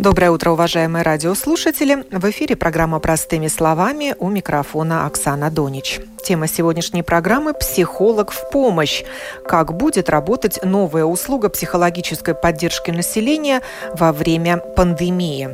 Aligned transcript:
Доброе 0.00 0.30
утро, 0.30 0.52
уважаемые 0.52 1.02
радиослушатели. 1.02 2.06
В 2.10 2.30
эфире 2.30 2.56
программа 2.56 3.00
«Простыми 3.00 3.48
словами» 3.48 4.14
у 4.18 4.30
микрофона 4.30 5.04
Оксана 5.04 5.50
Донич. 5.50 6.00
Тема 6.24 6.48
сегодняшней 6.48 7.02
программы– 7.02 7.52
«Психолог 7.60 8.30
в 8.30 8.48
помощь». 8.48 9.04
Как 9.46 9.76
будет 9.76 10.08
работать 10.08 10.64
новая 10.64 11.04
услуга 11.04 11.50
психологической 11.50 12.34
поддержки 12.34 12.90
населения 12.90 13.60
во 13.92 14.12
время 14.14 14.56
пандемии. 14.56 15.50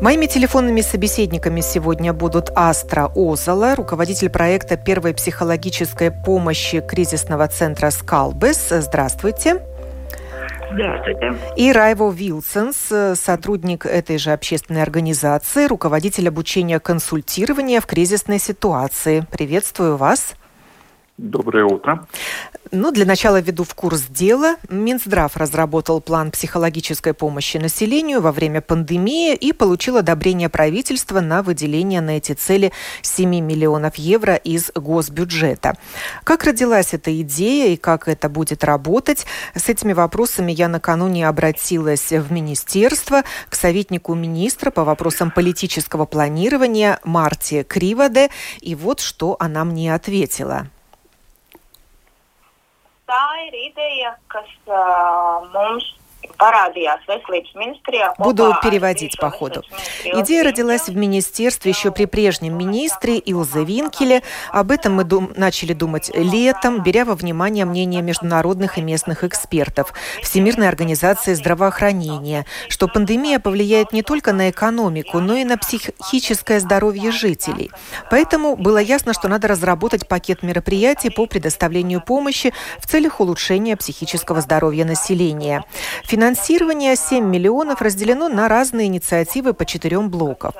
Моими 0.00 0.26
телефонными 0.26 0.80
собеседниками 0.80 1.62
сегодня 1.62 2.12
будут 2.12 2.52
Астра 2.54 3.10
Озола, 3.12 3.74
руководитель 3.74 4.30
проекта 4.30 4.76
первой 4.76 5.14
психологической 5.14 6.12
помощи 6.12 6.80
кризисного 6.80 7.48
центра 7.48 7.90
«Скалбес». 7.90 8.68
Здравствуйте. 8.70 9.62
Здравствуйте. 10.72 11.34
И 11.56 11.72
Райво 11.72 12.10
Вилсонс, 12.10 12.92
сотрудник 13.14 13.86
этой 13.86 14.18
же 14.18 14.32
общественной 14.32 14.82
организации, 14.82 15.66
руководитель 15.66 16.28
обучения 16.28 16.80
консультирования 16.80 17.80
в 17.80 17.86
кризисной 17.86 18.38
ситуации. 18.38 19.26
Приветствую 19.30 19.96
вас. 19.96 20.34
Доброе 21.22 21.66
утро. 21.66 22.04
Ну, 22.72 22.90
для 22.90 23.06
начала 23.06 23.40
введу 23.40 23.62
в 23.62 23.76
курс 23.76 24.02
дела. 24.08 24.56
Минздрав 24.68 25.36
разработал 25.36 26.00
план 26.00 26.32
психологической 26.32 27.14
помощи 27.14 27.58
населению 27.58 28.20
во 28.20 28.32
время 28.32 28.60
пандемии 28.60 29.36
и 29.36 29.52
получил 29.52 29.98
одобрение 29.98 30.48
правительства 30.48 31.20
на 31.20 31.44
выделение 31.44 32.00
на 32.00 32.16
эти 32.16 32.32
цели 32.32 32.72
7 33.02 33.28
миллионов 33.38 33.94
евро 33.96 34.34
из 34.34 34.72
госбюджета. 34.74 35.76
Как 36.24 36.42
родилась 36.42 36.92
эта 36.92 37.16
идея 37.20 37.72
и 37.72 37.76
как 37.76 38.08
это 38.08 38.28
будет 38.28 38.64
работать? 38.64 39.24
С 39.54 39.68
этими 39.68 39.92
вопросами 39.92 40.50
я 40.50 40.66
накануне 40.66 41.28
обратилась 41.28 42.10
в 42.10 42.32
министерство 42.32 43.22
к 43.48 43.54
советнику 43.54 44.16
министра 44.16 44.72
по 44.72 44.82
вопросам 44.82 45.30
политического 45.30 46.04
планирования 46.04 46.98
Марте 47.04 47.62
Криводе. 47.62 48.30
И 48.60 48.74
вот 48.74 48.98
что 48.98 49.36
она 49.38 49.64
мне 49.64 49.94
ответила. 49.94 50.66
Tā 53.12 53.24
ir 53.46 53.58
ideja, 53.68 54.14
kas 54.32 54.48
uh, 54.70 55.44
mums 55.52 55.88
парадījās 56.38 57.04
Veselības 57.06 57.54
министрия. 57.54 58.12
Буду 58.18 58.54
переводить 58.62 59.18
по 59.18 59.30
ходу. 59.30 59.62
Идея 60.04 60.44
родилась 60.44 60.88
в 60.88 60.96
министерстве 60.96 61.70
еще 61.70 61.90
при 61.90 62.06
прежнем 62.06 62.56
министре 62.58 63.18
Илзе 63.18 63.64
Винкеле. 63.64 64.22
Об 64.50 64.70
этом 64.70 64.94
мы 64.94 65.04
дум 65.04 65.32
начали 65.36 65.72
думать 65.72 66.10
летом, 66.14 66.82
беря 66.82 67.04
во 67.04 67.14
внимание 67.14 67.64
мнение 67.64 68.02
международных 68.02 68.78
и 68.78 68.82
местных 68.82 69.24
экспертов, 69.24 69.92
Всемирной 70.22 70.68
организации 70.68 71.34
здравоохранения, 71.34 72.46
что 72.68 72.88
пандемия 72.88 73.38
повлияет 73.38 73.92
не 73.92 74.02
только 74.02 74.32
на 74.32 74.50
экономику, 74.50 75.20
но 75.20 75.34
и 75.34 75.44
на 75.44 75.56
психическое 75.58 76.60
здоровье 76.60 77.12
жителей. 77.12 77.70
Поэтому 78.10 78.56
было 78.56 78.78
ясно, 78.78 79.12
что 79.12 79.28
надо 79.28 79.48
разработать 79.48 80.08
пакет 80.08 80.42
мероприятий 80.42 81.10
по 81.10 81.26
предоставлению 81.26 82.00
помощи 82.00 82.52
в 82.78 82.86
целях 82.86 83.20
улучшения 83.20 83.76
психического 83.76 84.40
здоровья 84.40 84.84
населения. 84.84 85.64
Финансирование 86.12 86.94
7 86.94 87.24
миллионов 87.24 87.80
разделено 87.80 88.28
на 88.28 88.46
разные 88.46 88.88
инициативы 88.88 89.54
по 89.54 89.64
четырем 89.64 90.10
блокам. 90.10 90.52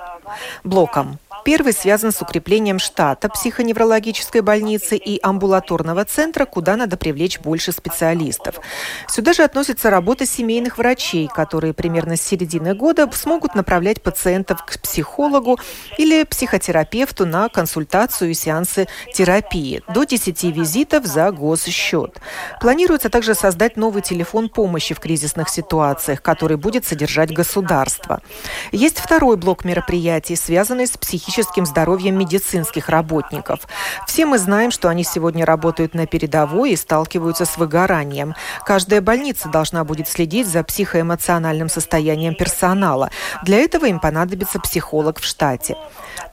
блокам. 0.65 1.19
Первый 1.45 1.73
связан 1.73 2.13
с 2.13 2.23
укреплением 2.23 2.79
штата 2.79 3.29
психоневрологической 3.29 4.43
больницы 4.43 4.97
и 4.97 5.19
амбулаторного 5.21 6.05
центра, 6.05 6.45
куда 6.45 6.77
надо 6.77 6.97
привлечь 6.97 7.41
больше 7.41 7.73
специалистов. 7.73 8.61
Сюда 9.09 9.33
же 9.33 9.43
относится 9.43 9.91
работа 9.91 10.25
семейных 10.25 10.79
врачей, 10.79 11.29
которые 11.29 11.75
примерно 11.75 12.17
с 12.17 12.23
середины 12.23 12.75
года 12.75 13.11
смогут 13.13 13.57
направлять 13.57 14.01
пациентов 14.03 14.65
к 14.65 14.81
психологу 14.81 15.59
или 15.99 16.23
психотерапевту 16.23 17.27
на 17.27 17.49
консультацию 17.49 18.31
и 18.31 18.35
сеансы 18.35 18.87
терапии 19.13 19.83
до 19.93 20.05
10 20.05 20.45
визитов 20.45 21.07
за 21.07 21.33
госсчет. 21.33 22.21
Планируется 22.61 23.09
также 23.09 23.35
создать 23.35 23.77
новый 23.77 24.03
телефон 24.03 24.49
помощи 24.49 24.95
в 24.95 25.01
кризисных 25.01 25.49
ситуациях, 25.49 26.23
который 26.23 26.57
будет 26.57 26.85
содержать 26.85 27.33
государство. 27.33 28.21
Есть 28.71 29.01
второй 29.01 29.37
блок 29.37 29.65
мероприятий, 29.65 30.37
связанный 30.37 30.87
с 30.87 30.97
психическим 30.97 31.32
психическим 31.33 31.65
здоровьем 31.65 32.19
медицинских 32.19 32.91
работников. 32.91 33.61
Все 34.07 34.27
мы 34.27 34.37
знаем, 34.37 34.71
что 34.71 34.91
они 34.91 35.03
сегодня 35.03 35.47
работают 35.47 35.95
на 35.95 36.07
передовой 36.07 36.73
и 36.73 36.77
сталкиваются 36.77 37.47
с 37.47 37.57
выгоранием. 37.57 38.35
Каждая 38.67 39.01
больница 39.01 39.49
должна 39.49 39.83
будет 39.85 40.09
следить 40.09 40.47
за 40.47 40.63
психоэмоциональным 40.63 41.71
состоянием 41.71 42.35
персонала. 42.35 43.11
Для 43.45 43.61
этого 43.61 43.87
им 43.87 43.99
понадобится 43.99 44.61
психолог 44.61 45.21
в 45.21 45.25
штате. 45.25 45.75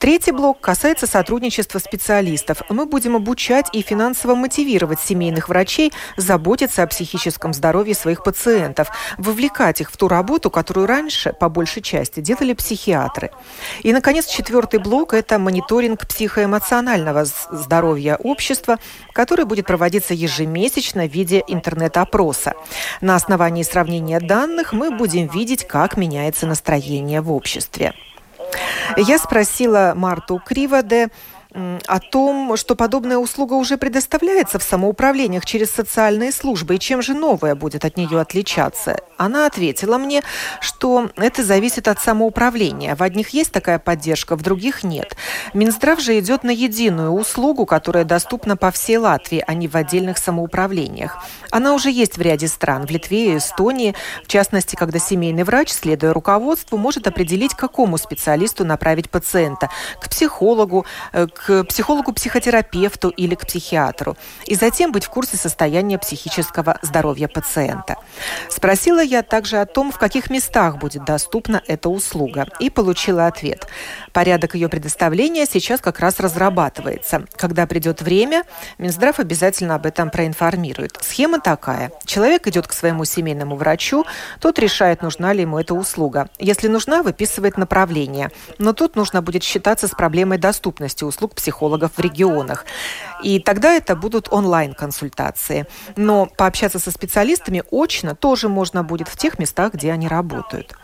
Третий 0.00 0.32
блок 0.32 0.60
касается 0.60 1.06
сотрудничества 1.06 1.78
специалистов. 1.78 2.60
Мы 2.68 2.84
будем 2.84 3.16
обучать 3.16 3.68
и 3.72 3.80
финансово 3.80 4.34
мотивировать 4.34 5.00
семейных 5.00 5.48
врачей 5.48 5.94
заботиться 6.18 6.82
о 6.82 6.86
психическом 6.86 7.54
здоровье 7.54 7.94
своих 7.94 8.22
пациентов, 8.22 8.90
вовлекать 9.16 9.80
их 9.80 9.90
в 9.90 9.96
ту 9.96 10.08
работу, 10.08 10.50
которую 10.50 10.86
раньше, 10.86 11.32
по 11.32 11.48
большей 11.48 11.80
части, 11.80 12.20
делали 12.20 12.52
психиатры. 12.52 13.30
И, 13.82 13.94
наконец, 13.94 14.26
четвертый 14.26 14.78
блок– 14.78 14.89
это 15.14 15.38
мониторинг 15.38 16.06
психоэмоционального 16.06 17.24
здоровья 17.24 18.16
общества, 18.16 18.78
который 19.12 19.44
будет 19.44 19.66
проводиться 19.66 20.14
ежемесячно 20.14 21.06
в 21.06 21.12
виде 21.12 21.44
интернет-опроса. 21.46 22.54
На 23.00 23.14
основании 23.14 23.62
сравнения 23.62 24.18
данных 24.18 24.72
мы 24.72 24.90
будем 24.90 25.28
видеть, 25.28 25.66
как 25.66 25.96
меняется 25.96 26.46
настроение 26.46 27.20
в 27.20 27.32
обществе. 27.32 27.94
Я 28.96 29.18
спросила 29.18 29.92
Марту 29.94 30.40
Криводе, 30.44 31.08
о 31.52 31.98
том, 31.98 32.56
что 32.56 32.74
подобная 32.76 33.18
услуга 33.18 33.54
уже 33.54 33.76
предоставляется 33.76 34.58
в 34.58 34.62
самоуправлениях 34.62 35.44
через 35.44 35.70
социальные 35.70 36.32
службы, 36.32 36.76
и 36.76 36.78
чем 36.78 37.02
же 37.02 37.14
новая 37.14 37.54
будет 37.54 37.84
от 37.84 37.96
нее 37.96 38.20
отличаться. 38.20 38.98
Она 39.16 39.46
ответила 39.46 39.98
мне, 39.98 40.22
что 40.60 41.10
это 41.16 41.42
зависит 41.42 41.88
от 41.88 42.00
самоуправления. 42.00 42.94
В 42.94 43.02
одних 43.02 43.30
есть 43.30 43.52
такая 43.52 43.78
поддержка, 43.78 44.36
в 44.36 44.42
других 44.42 44.84
нет. 44.84 45.16
Минздрав 45.52 46.00
же 46.00 46.18
идет 46.18 46.44
на 46.44 46.50
единую 46.50 47.10
услугу, 47.10 47.66
которая 47.66 48.04
доступна 48.04 48.56
по 48.56 48.70
всей 48.70 48.96
Латвии, 48.96 49.42
а 49.46 49.54
не 49.54 49.68
в 49.68 49.76
отдельных 49.76 50.18
самоуправлениях. 50.18 51.18
Она 51.50 51.74
уже 51.74 51.90
есть 51.90 52.16
в 52.16 52.20
ряде 52.20 52.48
стран, 52.48 52.86
в 52.86 52.90
Литве 52.90 53.34
и 53.34 53.36
Эстонии, 53.38 53.94
в 54.24 54.28
частности, 54.28 54.76
когда 54.76 54.98
семейный 54.98 55.42
врач, 55.42 55.70
следуя 55.70 56.12
руководству, 56.12 56.78
может 56.78 57.06
определить, 57.06 57.54
какому 57.54 57.98
специалисту 57.98 58.64
направить 58.64 59.10
пациента– 59.10 59.68
к 60.00 60.08
психологу, 60.08 60.86
э, 61.12 61.26
к 61.26 61.39
к 61.46 61.64
психологу-психотерапевту 61.64 63.08
или 63.08 63.34
к 63.34 63.46
психиатру, 63.46 64.16
и 64.44 64.54
затем 64.54 64.92
быть 64.92 65.04
в 65.04 65.08
курсе 65.08 65.38
состояния 65.38 65.98
психического 65.98 66.78
здоровья 66.82 67.28
пациента. 67.28 67.96
Спросила 68.50 69.02
я 69.02 69.22
также 69.22 69.56
о 69.58 69.66
том, 69.66 69.90
в 69.90 69.98
каких 69.98 70.28
местах 70.28 70.76
будет 70.76 71.04
доступна 71.04 71.62
эта 71.66 71.88
услуга, 71.88 72.46
и 72.58 72.68
получила 72.68 73.26
ответ. 73.26 73.66
Порядок 74.12 74.54
ее 74.54 74.68
предоставления 74.68 75.46
сейчас 75.46 75.80
как 75.80 76.00
раз 76.00 76.20
разрабатывается. 76.20 77.24
Когда 77.36 77.66
придет 77.66 78.02
время, 78.02 78.44
Минздрав 78.76 79.18
обязательно 79.18 79.76
об 79.76 79.86
этом 79.86 80.10
проинформирует. 80.10 80.98
Схема 81.00 81.40
такая. 81.40 81.92
Человек 82.04 82.46
идет 82.48 82.66
к 82.66 82.72
своему 82.72 83.04
семейному 83.06 83.56
врачу, 83.56 84.04
тот 84.40 84.58
решает, 84.58 85.00
нужна 85.00 85.32
ли 85.32 85.42
ему 85.42 85.58
эта 85.58 85.74
услуга. 85.74 86.28
Если 86.38 86.68
нужна, 86.68 87.02
выписывает 87.02 87.56
направление. 87.56 88.30
Но 88.58 88.74
тут 88.74 88.94
нужно 88.94 89.22
будет 89.22 89.42
считаться 89.42 89.88
с 89.88 89.92
проблемой 89.92 90.36
доступности 90.36 91.04
услуг 91.04 91.29
психологов 91.34 91.92
в 91.96 92.00
регионах. 92.00 92.64
И 93.22 93.38
тогда 93.38 93.74
это 93.74 93.96
будут 93.96 94.28
онлайн-консультации. 94.32 95.66
Но 95.96 96.26
пообщаться 96.26 96.78
со 96.78 96.90
специалистами 96.90 97.62
очно 97.70 98.14
тоже 98.14 98.48
можно 98.48 98.82
будет 98.82 99.08
в 99.08 99.16
тех 99.16 99.38
местах, 99.38 99.74
где 99.74 99.92
они 99.92 100.08
работают. 100.08 100.74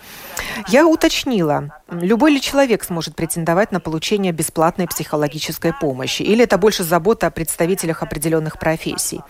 Я 0.68 0.86
уточнила, 0.86 1.72
любой 1.90 2.32
ли 2.32 2.40
человек 2.40 2.84
сможет 2.84 3.16
претендовать 3.16 3.72
на 3.72 3.80
получение 3.80 4.32
бесплатной 4.32 4.86
психологической 4.86 5.72
помощи? 5.72 6.22
Или 6.22 6.44
это 6.44 6.58
больше 6.58 6.84
забота 6.84 7.28
о 7.28 7.30
представителях 7.30 8.02
определенных 8.02 8.58
профессий? 8.58 9.20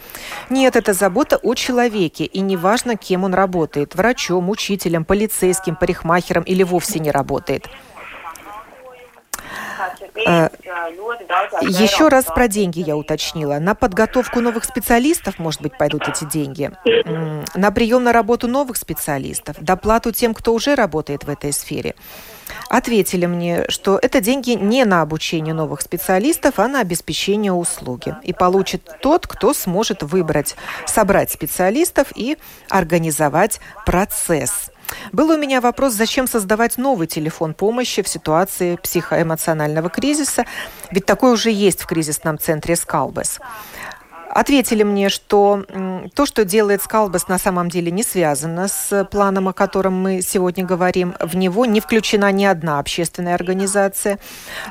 Нет, 0.51 0.77
это 0.77 0.93
забота 0.93 1.37
о 1.37 1.55
человеке, 1.55 2.25
и 2.25 2.41
неважно, 2.41 2.97
кем 2.97 3.25
он 3.25 3.35
работает– 3.35 3.95
врачом, 3.95 4.51
учителем, 4.51 5.05
полицейским, 5.05 5.77
парикмахером 5.77 6.43
или 6.43 6.63
вовсе 6.63 6.99
не 6.99 7.11
работает. 7.11 7.69
Э, 10.27 10.49
еще 11.63 12.09
раз 12.09 12.25
про 12.25 12.49
деньги 12.49 12.81
я 12.81 12.97
уточнила. 12.97 13.59
На 13.59 13.75
подготовку 13.75 14.41
новых 14.41 14.65
специалистов, 14.65 15.39
может 15.39 15.63
быть, 15.63 15.77
пойдут 15.77 16.09
эти 16.09 16.25
деньги. 16.25 16.71
На 17.55 17.71
прием 17.71 18.05
на 18.05 18.13
работу 18.13 18.49
новых 18.49 18.77
специалистов. 18.77 19.57
Доплату 19.61 20.13
тем, 20.13 20.35
кто 20.35 20.55
уже 20.55 20.75
работает 20.75 21.25
в 21.25 21.29
этой 21.29 21.53
сфере. 21.53 21.95
Ответили 22.69 23.27
мне, 23.27 23.69
что 23.69 23.99
это 24.01 24.21
деньги 24.21 24.51
не 24.51 24.85
на 24.85 25.03
обучение 25.03 25.55
новых 25.55 25.81
специалистов, 25.81 26.59
а 26.59 26.69
на 26.69 26.81
обеспечение 26.81 27.53
услуги. 27.53 28.15
И 28.23 28.33
получит 28.33 28.89
тот, 29.03 29.27
кто 29.27 29.53
сможет 29.53 30.03
выбрать, 30.03 30.57
собрать 30.87 31.31
специалистов 31.31 32.09
и 32.15 32.39
организовать 32.69 33.61
процесс. 33.85 34.71
Был 35.13 35.31
у 35.31 35.37
меня 35.37 35.61
вопрос, 35.61 35.95
зачем 35.95 36.27
создавать 36.27 36.79
новый 36.79 37.07
телефон 37.07 37.55
помощи 37.55 38.03
в 38.03 38.09
ситуации 38.09 38.77
психоэмоционального 38.77 39.89
кризиса, 39.91 40.45
ведь 40.91 41.07
такой 41.07 41.33
уже 41.33 41.51
есть 41.51 41.83
в 41.83 41.87
кризисном 41.87 42.39
центре 42.39 42.77
«Скалбес». 42.77 43.41
Ответили 44.37 44.83
мне, 44.83 45.09
что 45.09 45.65
то, 46.15 46.27
что 46.27 46.45
делает 46.45 46.83
Скалбас, 46.83 47.27
на 47.27 47.39
самом 47.39 47.71
деле 47.71 47.91
не 47.91 48.03
связано 48.03 48.69
с 48.69 49.05
планом, 49.11 49.49
о 49.49 49.55
котором 49.55 49.95
мы 49.95 50.21
сегодня 50.21 50.63
говорим. 50.63 51.15
В 51.21 51.37
него 51.37 51.65
не 51.65 51.81
включена 51.81 52.31
ни 52.33 52.45
одна 52.45 52.79
общественная 52.79 53.35
организация. 53.35 54.19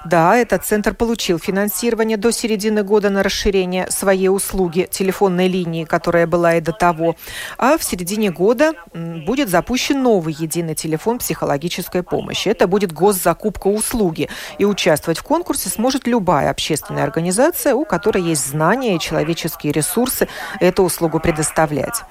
Да, 0.06 0.38
этот 0.38 0.64
центр 0.64 0.94
получил 0.94 1.40
финансирование 1.40 2.16
до 2.16 2.30
середины 2.30 2.84
года 2.84 3.10
на 3.10 3.24
расширение 3.24 3.90
своей 3.90 4.30
услуги 4.30 4.88
телефонной 4.92 5.48
линии, 5.48 5.84
которая 5.84 6.28
была 6.28 6.58
и 6.58 6.62
до 6.62 6.72
того. 6.72 7.16
А 7.58 7.80
в 7.80 7.84
середине 7.84 8.30
года 8.30 8.74
будет 8.94 9.50
запущен 9.50 10.04
новый 10.04 10.36
единый 10.38 10.76
телефон 10.76 11.18
психологической 11.18 12.04
помощи. 12.04 12.50
Это 12.50 12.68
будет 12.68 12.92
госзакупка 12.92 13.68
услуги. 13.68 14.30
И 14.60 14.66
участвовать 14.66 15.18
в 15.18 15.24
конкурсе 15.24 15.70
сможет 15.70 16.06
любая 16.06 16.52
общественная 16.52 17.04
организация, 17.04 17.74
у 17.74 17.84
которой 17.84 18.22
есть 18.22 18.46
знания 18.46 18.96
и 18.96 19.00
человеческие 19.00 19.55
человеческие 19.56 19.72
ресурсы 19.72 20.28
эту 20.60 20.84
услугу 20.84 21.20
предоставлять. 21.20 22.04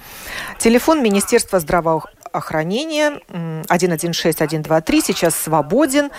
Телефон 0.59 1.03
Министерства 1.03 1.61
здравоохранения 1.61 3.21
116123 3.69 5.01
сейчас 5.01 5.35
свободен. 5.35 6.11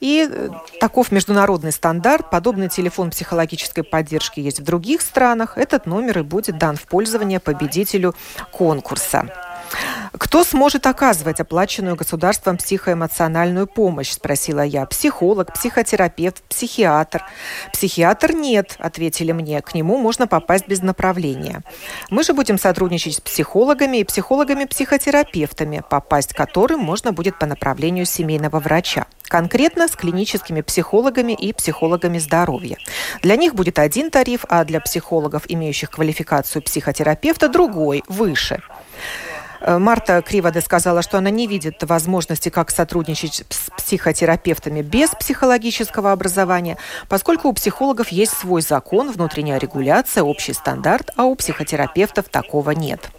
И 0.00 0.28
э, 0.28 0.48
таков 0.80 1.12
международный 1.12 1.72
стандарт. 1.72 2.30
Подобный 2.30 2.68
телефон 2.68 3.10
психологической 3.10 3.84
поддержки 3.84 4.40
есть 4.40 4.60
в 4.60 4.64
других 4.64 5.00
странах. 5.00 5.56
Этот 5.56 5.86
номер 5.86 6.20
и 6.20 6.22
будет 6.22 6.58
дан 6.58 6.76
в 6.76 6.82
пользование 6.82 7.38
победителю 7.38 8.14
конкурса. 8.50 9.51
Кто 10.12 10.44
сможет 10.44 10.86
оказывать 10.86 11.40
оплаченную 11.40 11.96
государством 11.96 12.56
психоэмоциональную 12.56 13.66
помощь, 13.66 14.10
спросила 14.10 14.60
я. 14.60 14.86
Психолог, 14.86 15.52
психотерапевт, 15.52 16.42
психиатр. 16.44 17.24
Психиатр 17.72 18.32
нет, 18.32 18.76
ответили 18.78 19.32
мне. 19.32 19.60
К 19.62 19.74
нему 19.74 19.98
можно 19.98 20.26
попасть 20.26 20.68
без 20.68 20.82
направления. 20.82 21.62
Мы 22.10 22.24
же 22.24 22.34
будем 22.34 22.58
сотрудничать 22.58 23.16
с 23.16 23.20
психологами 23.20 23.98
и 23.98 24.04
психологами-психотерапевтами, 24.04 25.82
попасть 25.88 26.34
к 26.34 26.36
которым 26.36 26.80
можно 26.80 27.12
будет 27.12 27.38
по 27.38 27.46
направлению 27.46 28.06
семейного 28.06 28.58
врача 28.58 29.06
конкретно 29.32 29.88
с 29.88 29.92
клиническими 29.92 30.60
психологами 30.60 31.32
и 31.32 31.54
психологами 31.54 32.18
здоровья. 32.18 32.76
Для 33.22 33.36
них 33.36 33.54
будет 33.54 33.78
один 33.78 34.10
тариф, 34.10 34.44
а 34.50 34.62
для 34.66 34.78
психологов, 34.78 35.44
имеющих 35.48 35.90
квалификацию 35.90 36.60
психотерапевта, 36.60 37.48
другой, 37.48 38.04
выше. 38.08 38.60
Э, 39.62 39.78
Марта 39.78 40.20
Кривода 40.22 40.60
сказала, 40.60 41.02
что 41.02 41.18
она 41.18 41.30
не 41.30 41.46
видит 41.46 41.82
возможности, 41.82 42.48
как 42.48 42.70
сотрудничать 42.70 43.44
с 43.48 43.70
психотерапевтами 43.70 44.82
без 44.82 45.10
психологического 45.10 46.12
образования, 46.12 46.78
поскольку 47.08 47.48
у 47.48 47.52
психологов 47.52 48.08
есть 48.08 48.32
свой 48.32 48.62
закон, 48.62 49.12
внутренняя 49.12 49.58
регуляция, 49.58 50.24
общий 50.24 50.52
стандарт, 50.52 51.10
а 51.16 51.24
у 51.24 51.34
психотерапевтов 51.36 52.28
такого 52.28 52.72
нет. 52.72 53.10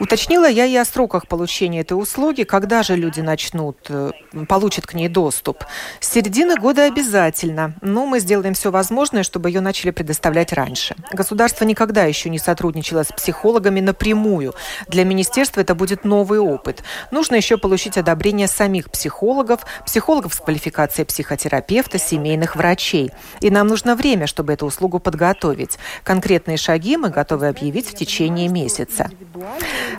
Уточнила 0.00 0.48
я 0.48 0.66
и 0.66 0.74
о 0.76 0.84
сроках 0.84 1.28
получения 1.28 1.80
этой 1.80 1.92
услуги, 1.92 2.42
когда 2.42 2.82
же 2.82 2.96
люди 2.96 3.20
начнут, 3.20 3.76
э, 3.88 4.10
получат 4.48 4.86
к 4.86 4.94
ней 4.94 5.08
доступ. 5.08 5.64
С 6.00 6.10
середины 6.10 6.56
года 6.56 6.84
обязательно, 6.84 7.74
но 7.80 8.04
мы 8.04 8.18
сделаем 8.18 8.54
все 8.54 8.72
возможное, 8.72 9.22
чтобы 9.22 9.50
ее 9.50 9.60
начали 9.60 9.92
предоставлять 9.92 10.52
раньше. 10.52 10.96
Государство 11.12 11.64
никогда 11.64 12.04
еще 12.04 12.28
не 12.28 12.40
сотрудничало 12.40 13.04
с 13.04 13.12
психологами 13.12 13.80
напрямую. 13.80 14.54
Для 14.88 15.04
министерства 15.04 15.60
это 15.60 15.76
будет 15.76 16.04
новый 16.04 16.40
опыт. 16.40 16.82
Нужно 17.12 17.36
еще 17.36 17.56
получить 17.56 17.96
одобрение 17.96 18.48
самих 18.48 18.90
психологов, 18.90 19.60
психологов 19.86 20.34
с 20.34 20.40
квалификацией 20.40 21.06
психотерапевта, 21.06 21.98
семейных 21.98 22.56
врачей. 22.56 23.12
И 23.40 23.50
нам 23.50 23.68
нужно 23.68 23.94
время, 23.94 24.26
чтобы 24.26 24.54
эту 24.54 24.66
услугу 24.66 24.98
подготовить. 24.98 25.78
Конкретные 26.02 26.56
шаги 26.56 26.96
мы 26.96 27.10
готовы 27.10 27.46
объявить 27.46 27.88
в 27.88 27.94
течение 27.94 28.48
месяца. 28.48 29.10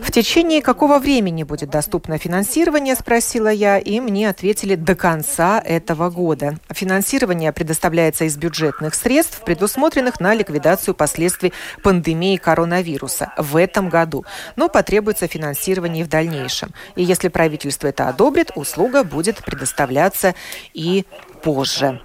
В 0.01 0.11
течение 0.11 0.61
какого 0.61 0.99
времени 0.99 1.43
будет 1.43 1.69
доступно 1.69 2.17
финансирование, 2.17 2.95
спросила 2.95 3.49
я, 3.49 3.77
и 3.77 3.99
мне 3.99 4.29
ответили 4.29 4.75
до 4.75 4.95
конца 4.95 5.61
этого 5.63 6.09
года. 6.09 6.57
Финансирование 6.71 7.51
предоставляется 7.51 8.25
из 8.25 8.37
бюджетных 8.37 8.95
средств, 8.95 9.41
предусмотренных 9.43 10.19
на 10.19 10.33
ликвидацию 10.33 10.95
последствий 10.95 11.53
пандемии 11.83 12.37
коронавируса 12.37 13.33
в 13.37 13.57
этом 13.57 13.89
году. 13.89 14.25
Но 14.55 14.69
потребуется 14.69 15.27
финансирование 15.27 16.05
в 16.05 16.09
дальнейшем. 16.09 16.73
И 16.95 17.03
если 17.03 17.27
правительство 17.27 17.87
это 17.87 18.07
одобрит, 18.07 18.51
услуга 18.55 19.03
будет 19.03 19.43
предоставляться 19.43 20.35
и 20.73 21.05
позже. 21.43 22.01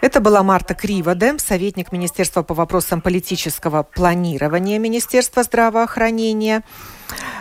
Это 0.00 0.20
была 0.20 0.42
Марта 0.42 0.74
Криводе, 0.74 1.38
советник 1.38 1.92
Министерства 1.92 2.42
по 2.42 2.54
вопросам 2.54 3.02
политического 3.02 3.82
планирования 3.82 4.78
Министерства 4.78 5.42
здравоохранения. 5.42 6.62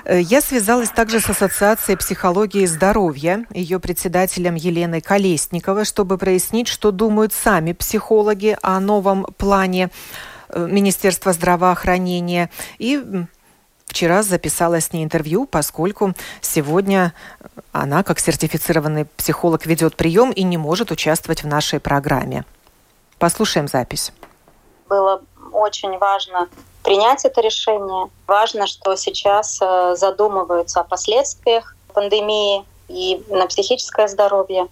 Э, 0.03 0.19
я 0.19 0.41
связалась 0.41 0.89
также 0.89 1.21
с 1.21 1.29
Ассоциацией 1.29 1.97
психологии 1.97 2.63
и 2.63 2.67
здоровья, 2.67 3.45
ее 3.53 3.79
председателем 3.79 4.55
Еленой 4.55 4.99
Колесниковой, 4.99 5.85
чтобы 5.85 6.17
прояснить, 6.17 6.67
что 6.67 6.91
думают 6.91 7.31
сами 7.31 7.71
психологи 7.71 8.57
о 8.61 8.81
новом 8.81 9.23
плане 9.37 9.89
э, 10.49 10.67
Министерства 10.69 11.31
здравоохранения. 11.31 12.49
И 12.77 13.01
вчера 13.89 14.23
записала 14.23 14.79
с 14.79 14.93
ней 14.93 15.03
интервью, 15.03 15.45
поскольку 15.45 16.13
сегодня 16.41 17.13
она, 17.71 18.03
как 18.03 18.19
сертифицированный 18.19 19.05
психолог, 19.05 19.65
ведет 19.65 19.97
прием 19.97 20.31
и 20.31 20.43
не 20.43 20.57
может 20.57 20.91
участвовать 20.91 21.43
в 21.43 21.47
нашей 21.47 21.79
программе. 21.79 22.45
Послушаем 23.17 23.67
запись. 23.67 24.13
Было 24.87 25.21
очень 25.51 25.97
важно 25.97 26.47
принять 26.83 27.25
это 27.25 27.41
решение. 27.41 28.09
Важно, 28.27 28.67
что 28.67 28.95
сейчас 28.95 29.59
э, 29.61 29.95
задумываются 29.97 30.79
о 30.79 30.83
последствиях 30.83 31.75
пандемии 31.93 32.63
и 32.87 33.21
на 33.29 33.47
психическое 33.47 34.07
здоровье. 34.07 34.67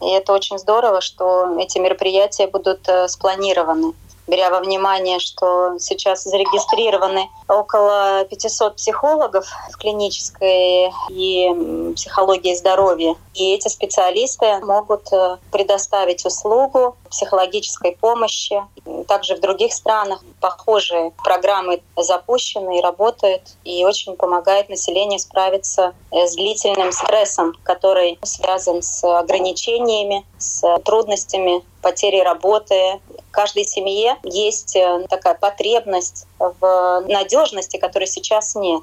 И 0.00 0.10
это 0.10 0.32
очень 0.32 0.58
здорово, 0.58 1.00
что 1.00 1.56
эти 1.58 1.78
мероприятия 1.78 2.46
будут 2.46 2.88
э, 2.88 3.08
спланированы 3.08 3.92
беря 4.26 4.50
во 4.50 4.60
внимание, 4.60 5.18
что 5.18 5.78
сейчас 5.78 6.24
зарегистрированы 6.24 7.28
около 7.48 8.24
500 8.24 8.76
психологов 8.76 9.46
в 9.70 9.76
клинической 9.76 10.90
и 11.10 11.92
психологии 11.94 12.54
здоровья. 12.54 13.16
И 13.34 13.54
эти 13.54 13.68
специалисты 13.68 14.58
могут 14.62 15.12
э, 15.12 15.38
предоставить 15.50 16.24
услугу 16.24 16.96
психологической 17.12 17.92
помощи. 17.92 18.62
Также 19.06 19.36
в 19.36 19.40
других 19.40 19.72
странах 19.72 20.24
похожие 20.40 21.12
программы 21.22 21.82
запущены 21.96 22.78
и 22.78 22.82
работают, 22.82 23.42
и 23.64 23.84
очень 23.84 24.16
помогают 24.16 24.68
населению 24.68 25.18
справиться 25.20 25.94
с 26.10 26.34
длительным 26.34 26.90
стрессом, 26.90 27.52
который 27.62 28.18
связан 28.22 28.82
с 28.82 29.04
ограничениями, 29.04 30.24
с 30.38 30.78
трудностями 30.84 31.62
потери 31.82 32.20
работы, 32.20 33.00
каждой 33.30 33.64
семье 33.64 34.18
есть 34.22 34.76
э, 34.76 35.06
такая 35.08 35.34
потребность 35.34 36.26
в 36.38 37.04
надежности, 37.08 37.78
которой 37.78 38.06
сейчас 38.06 38.54
нет. 38.54 38.82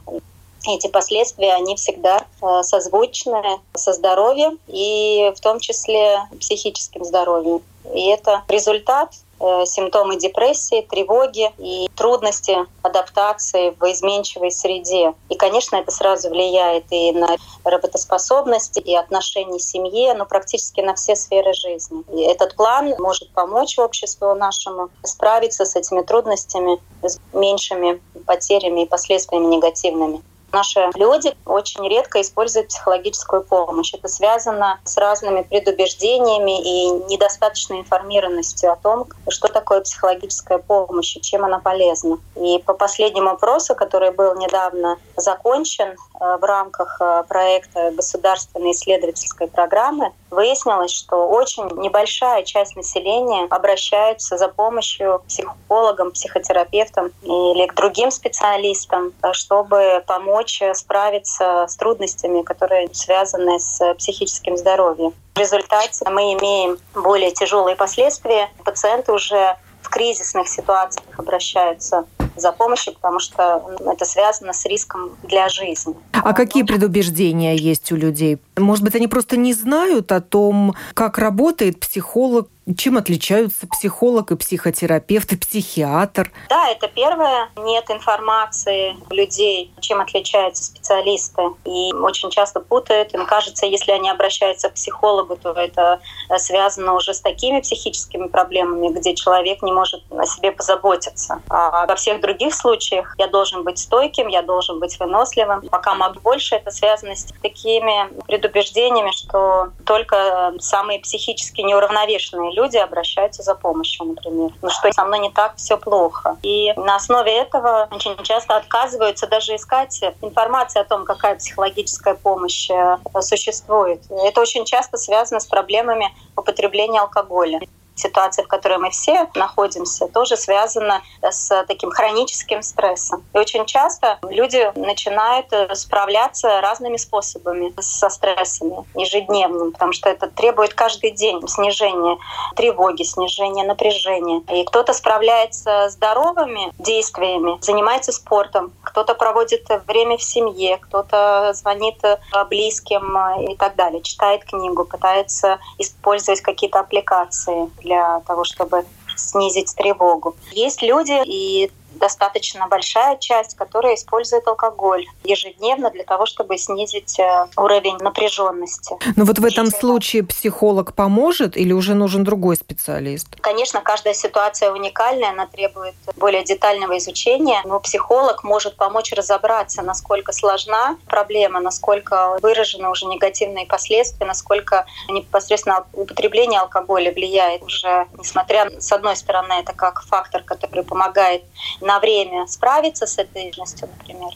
Эти 0.67 0.87
последствия, 0.87 1.53
они 1.53 1.75
всегда 1.75 2.25
э, 2.41 2.63
созвучны 2.63 3.59
со 3.73 3.93
здоровьем 3.93 4.59
и 4.67 5.31
в 5.35 5.39
том 5.39 5.59
числе 5.59 6.19
психическим 6.39 7.05
здоровьем. 7.05 7.61
И 7.93 8.07
это 8.07 8.43
результат 8.47 9.13
Э, 9.41 9.63
симптомы 9.65 10.17
депрессии, 10.17 10.81
тревоги 10.81 11.49
и 11.59 11.89
трудности 11.95 12.57
адаптации 12.81 13.73
в 13.79 13.89
изменчивой 13.89 14.51
среде. 14.51 15.13
И, 15.29 15.35
конечно, 15.35 15.77
это 15.77 15.91
сразу 15.91 16.29
влияет 16.29 16.83
и 16.89 17.13
на 17.13 17.37
работоспособность, 17.63 18.77
и 18.83 18.95
отношения 18.95 19.57
в 19.57 19.61
семье, 19.61 20.13
но 20.13 20.25
практически 20.25 20.81
на 20.81 20.95
все 20.95 21.15
сферы 21.15 21.53
жизни. 21.53 22.03
И 22.13 22.21
этот 22.23 22.55
план 22.55 22.95
может 22.99 23.31
помочь 23.31 23.79
обществу 23.79 24.35
нашему 24.35 24.89
справиться 25.03 25.63
с 25.63 25.73
этими 25.77 26.01
трудностями, 26.01 26.81
с 27.01 27.17
меньшими 27.31 28.01
потерями 28.25 28.83
и 28.83 28.87
последствиями 28.87 29.45
негативными. 29.45 30.21
Наши 30.51 30.89
люди 30.95 31.35
очень 31.45 31.87
редко 31.87 32.21
используют 32.21 32.69
психологическую 32.69 33.43
помощь. 33.43 33.93
Это 33.93 34.07
связано 34.07 34.79
с 34.83 34.97
разными 34.97 35.43
предубеждениями 35.43 36.61
и 36.61 36.89
недостаточной 37.11 37.79
информированностью 37.79 38.71
о 38.71 38.75
том, 38.75 39.07
что 39.29 39.47
такое 39.47 39.81
психологическая 39.81 40.57
помощь 40.57 41.15
и 41.15 41.21
чем 41.21 41.45
она 41.45 41.59
полезна. 41.59 42.17
И 42.35 42.59
по 42.65 42.73
последнему 42.73 43.31
опросу, 43.31 43.75
который 43.75 44.11
был 44.11 44.35
недавно 44.35 44.97
закончен 45.15 45.89
э, 45.89 45.95
в 46.37 46.43
рамках 46.43 46.97
э, 46.99 47.23
проекта 47.27 47.91
государственной 47.91 48.71
исследовательской 48.71 49.47
программы, 49.47 50.11
выяснилось, 50.31 50.91
что 50.91 51.27
очень 51.27 51.67
небольшая 51.81 52.43
часть 52.43 52.75
населения 52.75 53.47
обращается 53.49 54.37
за 54.37 54.47
помощью 54.47 55.21
психологам, 55.27 56.11
психотерапевтам 56.11 57.11
или 57.21 57.65
к 57.67 57.75
другим 57.75 58.11
специалистам, 58.11 59.13
э, 59.21 59.33
чтобы 59.33 60.03
помочь 60.07 60.38
справиться 60.73 61.65
с 61.67 61.75
трудностями, 61.75 62.43
которые 62.43 62.89
связаны 62.93 63.59
с 63.59 63.93
психическим 63.95 64.57
здоровьем. 64.57 65.13
В 65.35 65.39
результате 65.39 66.05
мы 66.09 66.33
имеем 66.33 66.77
более 66.93 67.31
тяжелые 67.31 67.75
последствия. 67.75 68.49
Пациенты 68.63 69.11
уже 69.11 69.55
в 69.81 69.89
кризисных 69.89 70.47
ситуациях 70.47 71.05
обращаются 71.17 72.05
за 72.35 72.51
помощью, 72.51 72.93
потому 72.93 73.19
что 73.19 73.61
это 73.85 74.05
связано 74.05 74.53
с 74.53 74.65
риском 74.65 75.17
для 75.23 75.49
жизни. 75.49 75.95
А 76.13 76.33
какие 76.33 76.63
предубеждения 76.63 77.55
есть 77.55 77.91
у 77.91 77.95
людей? 77.95 78.37
Может 78.57 78.83
быть, 78.83 78.95
они 78.95 79.07
просто 79.07 79.35
не 79.37 79.53
знают 79.53 80.11
о 80.11 80.21
том, 80.21 80.75
как 80.93 81.17
работает 81.17 81.79
психолог, 81.79 82.49
чем 82.75 82.97
отличаются 82.97 83.67
психолог 83.67 84.31
и 84.31 84.35
психотерапевт 84.35 85.33
и 85.33 85.37
психиатр? 85.37 86.31
Да, 86.49 86.69
это 86.69 86.87
первое. 86.87 87.49
Нет 87.57 87.89
информации 87.89 88.95
людей, 89.09 89.71
чем 89.79 90.01
отличаются 90.01 90.63
специалисты. 90.63 91.41
И 91.65 91.93
очень 91.93 92.29
часто 92.29 92.59
путают. 92.59 93.13
Им 93.13 93.25
кажется, 93.25 93.65
если 93.65 93.91
они 93.91 94.09
обращаются 94.09 94.69
к 94.69 94.73
психологу, 94.73 95.35
то 95.35 95.51
это 95.51 95.99
связано 96.37 96.93
уже 96.93 97.13
с 97.13 97.21
такими 97.21 97.61
психическими 97.61 98.27
проблемами, 98.27 98.89
где 98.89 99.15
человек 99.15 99.61
не 99.61 99.71
может 99.71 100.03
о 100.11 100.25
себе 100.25 100.51
позаботиться. 100.51 101.41
А 101.49 101.85
во 101.85 101.95
всех 101.95 102.21
других 102.21 102.53
случаях 102.53 103.15
я 103.17 103.27
должен 103.27 103.63
быть 103.63 103.79
стойким, 103.79 104.27
я 104.27 104.41
должен 104.41 104.79
быть 104.79 104.99
выносливым. 104.99 105.67
Пока 105.69 105.95
могу 105.95 106.19
больше, 106.19 106.55
это 106.55 106.71
связано 106.71 107.15
с 107.15 107.25
такими 107.41 108.09
предубеждениями, 108.27 109.11
что 109.11 109.69
только 109.85 110.53
самые 110.59 110.99
психически 110.99 111.61
неуравновешенные 111.61 112.51
люди 112.59 112.77
обращаются 112.77 113.43
за 113.43 113.55
помощью, 113.55 114.05
например. 114.05 114.51
Ну 114.61 114.69
что 114.69 114.91
со 114.91 115.05
мной 115.05 115.19
не 115.19 115.31
так, 115.31 115.55
все 115.55 115.77
плохо. 115.77 116.37
И 116.43 116.73
на 116.75 116.95
основе 116.95 117.31
этого 117.31 117.87
очень 117.91 118.15
часто 118.23 118.57
отказываются 118.57 119.27
даже 119.27 119.55
искать 119.55 120.01
информацию 120.21 120.81
о 120.81 120.85
том, 120.85 121.05
какая 121.05 121.35
психологическая 121.35 122.15
помощь 122.15 122.69
э, 122.69 122.97
существует. 123.21 124.01
Это 124.09 124.41
очень 124.41 124.65
часто 124.65 124.97
связано 124.97 125.39
с 125.39 125.45
проблемами 125.45 126.07
употребления 126.35 126.99
алкоголя 127.01 127.59
ситуация, 127.99 128.45
в 128.45 128.47
которой 128.47 128.77
мы 128.77 128.89
все 128.89 129.29
находимся, 129.35 130.07
тоже 130.07 130.37
связана 130.37 131.01
с 131.21 131.63
таким 131.67 131.91
хроническим 131.91 132.61
стрессом. 132.61 133.23
И 133.33 133.37
очень 133.37 133.65
часто 133.65 134.19
люди 134.23 134.71
начинают 134.75 135.47
э, 135.51 135.75
справляться 135.75 136.61
разными 136.61 136.97
способами 136.97 137.73
со 137.79 138.09
стрессами 138.09 138.85
ежедневным, 138.95 139.71
потому 139.71 139.93
что 139.93 140.09
это 140.09 140.27
требует 140.27 140.73
каждый 140.73 141.11
день 141.11 141.47
снижения 141.47 142.17
тревоги, 142.55 143.03
снижения 143.03 143.63
напряжения. 143.63 144.41
И 144.49 144.63
кто-то 144.65 144.93
справляется 144.93 145.89
здоровыми 145.89 146.73
действиями, 146.79 147.57
занимается 147.61 148.11
спортом, 148.11 148.71
кто-то 148.83 149.13
проводит 149.13 149.67
время 149.87 150.17
в 150.17 150.23
семье, 150.23 150.77
кто-то 150.77 151.51
звонит 151.53 152.03
э, 152.03 152.17
близким 152.49 153.17
и 153.49 153.55
так 153.55 153.75
далее, 153.75 154.01
читает 154.01 154.45
книгу, 154.45 154.85
пытается 154.85 155.59
использовать 155.77 156.41
какие-то 156.41 156.79
аппликации 156.79 157.69
для 157.89 158.19
того, 158.27 158.43
чтобы 158.43 158.85
снизить 159.15 159.75
тревогу. 159.75 160.35
Есть 160.51 160.83
люди, 160.83 161.19
и 161.25 161.71
достаточно 161.99 162.67
большая 162.67 163.17
часть, 163.17 163.55
которая 163.55 163.95
использует 163.95 164.47
алкоголь 164.47 165.05
ежедневно 165.23 165.91
для 165.91 166.03
того, 166.03 166.25
чтобы 166.25 166.57
снизить 166.57 167.19
э, 167.19 167.47
уровень 167.57 167.97
напряженности. 167.97 168.95
Но 169.01 169.13
ну 169.17 169.25
вот 169.25 169.39
в 169.39 169.45
этом 169.45 169.67
случае 169.67 170.23
психолог 170.23 170.93
поможет 170.95 171.57
или 171.57 171.73
уже 171.73 171.93
нужен 171.93 172.23
другой 172.23 172.55
специалист? 172.55 173.27
Конечно, 173.41 173.81
каждая 173.81 174.13
ситуация 174.13 174.71
уникальная, 174.71 175.29
она 175.29 175.45
требует 175.45 175.95
более 176.15 176.43
детального 176.43 176.97
изучения, 176.97 177.61
но 177.65 177.79
психолог 177.79 178.43
может 178.43 178.75
помочь 178.75 179.11
разобраться, 179.13 179.81
насколько 179.81 180.31
сложна 180.31 180.97
проблема, 181.07 181.59
насколько 181.59 182.37
выражены 182.41 182.89
уже 182.89 183.05
негативные 183.05 183.65
последствия, 183.65 184.25
насколько 184.25 184.85
непосредственно 185.09 185.85
употребление 185.93 186.59
алкоголя 186.59 187.11
влияет 187.11 187.61
уже, 187.63 188.07
несмотря 188.17 188.69
с 188.79 188.91
одной 188.91 189.15
стороны, 189.15 189.53
это 189.53 189.73
как 189.73 190.03
фактор, 190.03 190.43
который 190.43 190.83
помогает 190.83 191.43
на 191.89 191.99
время 191.99 192.45
справиться 192.45 193.07
с 193.07 193.17
этой 193.17 193.45
личностью, 193.45 193.89
например, 193.97 194.31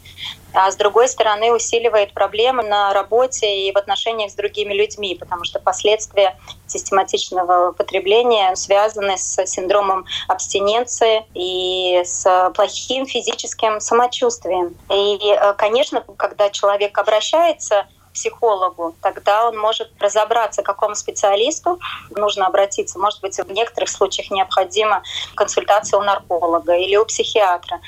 а 0.54 0.72
с 0.72 0.76
другой 0.76 1.08
стороны 1.08 1.54
усиливает 1.54 2.12
проблемы 2.14 2.64
на 2.64 2.94
работе 2.94 3.68
и 3.68 3.72
в 3.72 3.78
отношениях 3.78 4.32
с 4.32 4.34
другими 4.34 4.74
людьми, 4.74 5.16
потому 5.20 5.44
что 5.44 5.60
последствия 5.60 6.36
систематичного 6.66 7.70
употребления 7.70 8.56
связаны 8.56 9.18
с 9.18 9.46
синдромом 9.46 10.06
абстиненции 10.28 11.26
и 11.36 12.02
с 12.04 12.52
плохим 12.56 13.06
физическим 13.06 13.80
самочувствием. 13.80 14.76
И, 14.90 15.20
э, 15.30 15.54
конечно, 15.54 16.04
когда 16.18 16.50
человек 16.50 16.98
обращается 16.98 17.86
психологу, 18.14 18.96
тогда 19.02 19.48
он 19.48 19.58
может 19.58 19.92
разобраться, 20.00 20.62
к 20.62 20.66
какому 20.66 20.96
специалисту 20.96 21.80
нужно 22.12 22.48
обратиться. 22.48 23.00
Может 23.00 23.22
быть, 23.22 23.38
в 23.38 23.52
некоторых 23.52 23.90
случаях 23.90 24.32
необходима 24.32 25.04
консультация 25.36 26.00
у 26.00 26.04
нарколога 26.04 26.76
или 26.76 26.96
у 26.96 27.06
психиатра. 27.06 27.80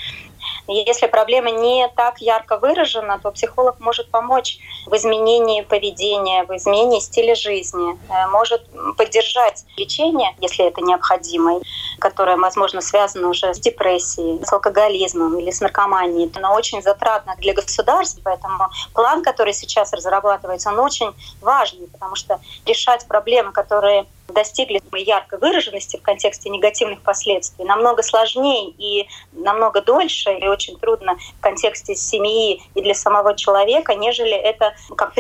Если 0.68 1.08
проблема 1.08 1.52
не 1.52 1.88
так 1.96 2.20
ярко 2.20 2.58
выражена, 2.58 3.20
то 3.20 3.32
психолог 3.32 3.80
может 3.80 4.10
помочь 4.10 4.58
в 4.86 4.96
изменении 4.96 5.62
поведения, 5.62 6.44
в 6.44 6.56
изменении 6.56 7.00
стиля 7.00 7.36
жизни, 7.36 7.94
э, 7.94 8.28
может 8.30 8.68
поддержать 8.98 9.66
лечение, 9.78 10.36
если 10.40 10.66
это 10.66 10.82
необходимо, 10.82 11.62
которое, 12.06 12.38
возможно, 12.38 12.82
связано 12.82 13.30
уже 13.30 13.52
с 13.52 13.60
депрессией, 13.60 14.46
с 14.46 14.54
алкоголизмом 14.54 15.40
или 15.40 15.50
с 15.50 15.60
наркоманией. 15.60 16.32
Оно 16.36 16.54
очень 16.54 16.84
затратно 16.84 17.36
для 17.40 17.56
государства, 17.56 18.22
поэтому 18.24 18.70
план, 18.94 19.24
который 19.24 19.54
сейчас 19.54 19.92
разрабатывается, 19.92 20.70
он 20.70 20.80
очень 20.82 21.12
важный, 21.42 21.88
потому 21.88 22.16
что 22.16 22.40
решать 22.68 23.08
проблемы, 23.08 23.54
которые 23.54 24.06
достигли 24.28 24.84
яркой 24.96 25.40
выраженности 25.40 25.98
в 25.98 26.04
контексте 26.04 26.52
негативных 26.52 27.02
последствий 27.02 27.66
намного 27.66 28.04
сложнее 28.04 28.70
и 28.78 29.08
намного 29.32 29.82
дольше 29.82 30.32
и 30.32 30.48
очень 30.48 30.78
трудно 30.78 31.16
в 31.40 31.42
контексте 31.42 31.96
семьи 31.96 32.62
и 32.76 32.82
для 32.84 32.94
самого 32.94 33.36
человека, 33.36 33.96
нежели 33.96 34.36
это 34.36 34.76
как 34.96 35.16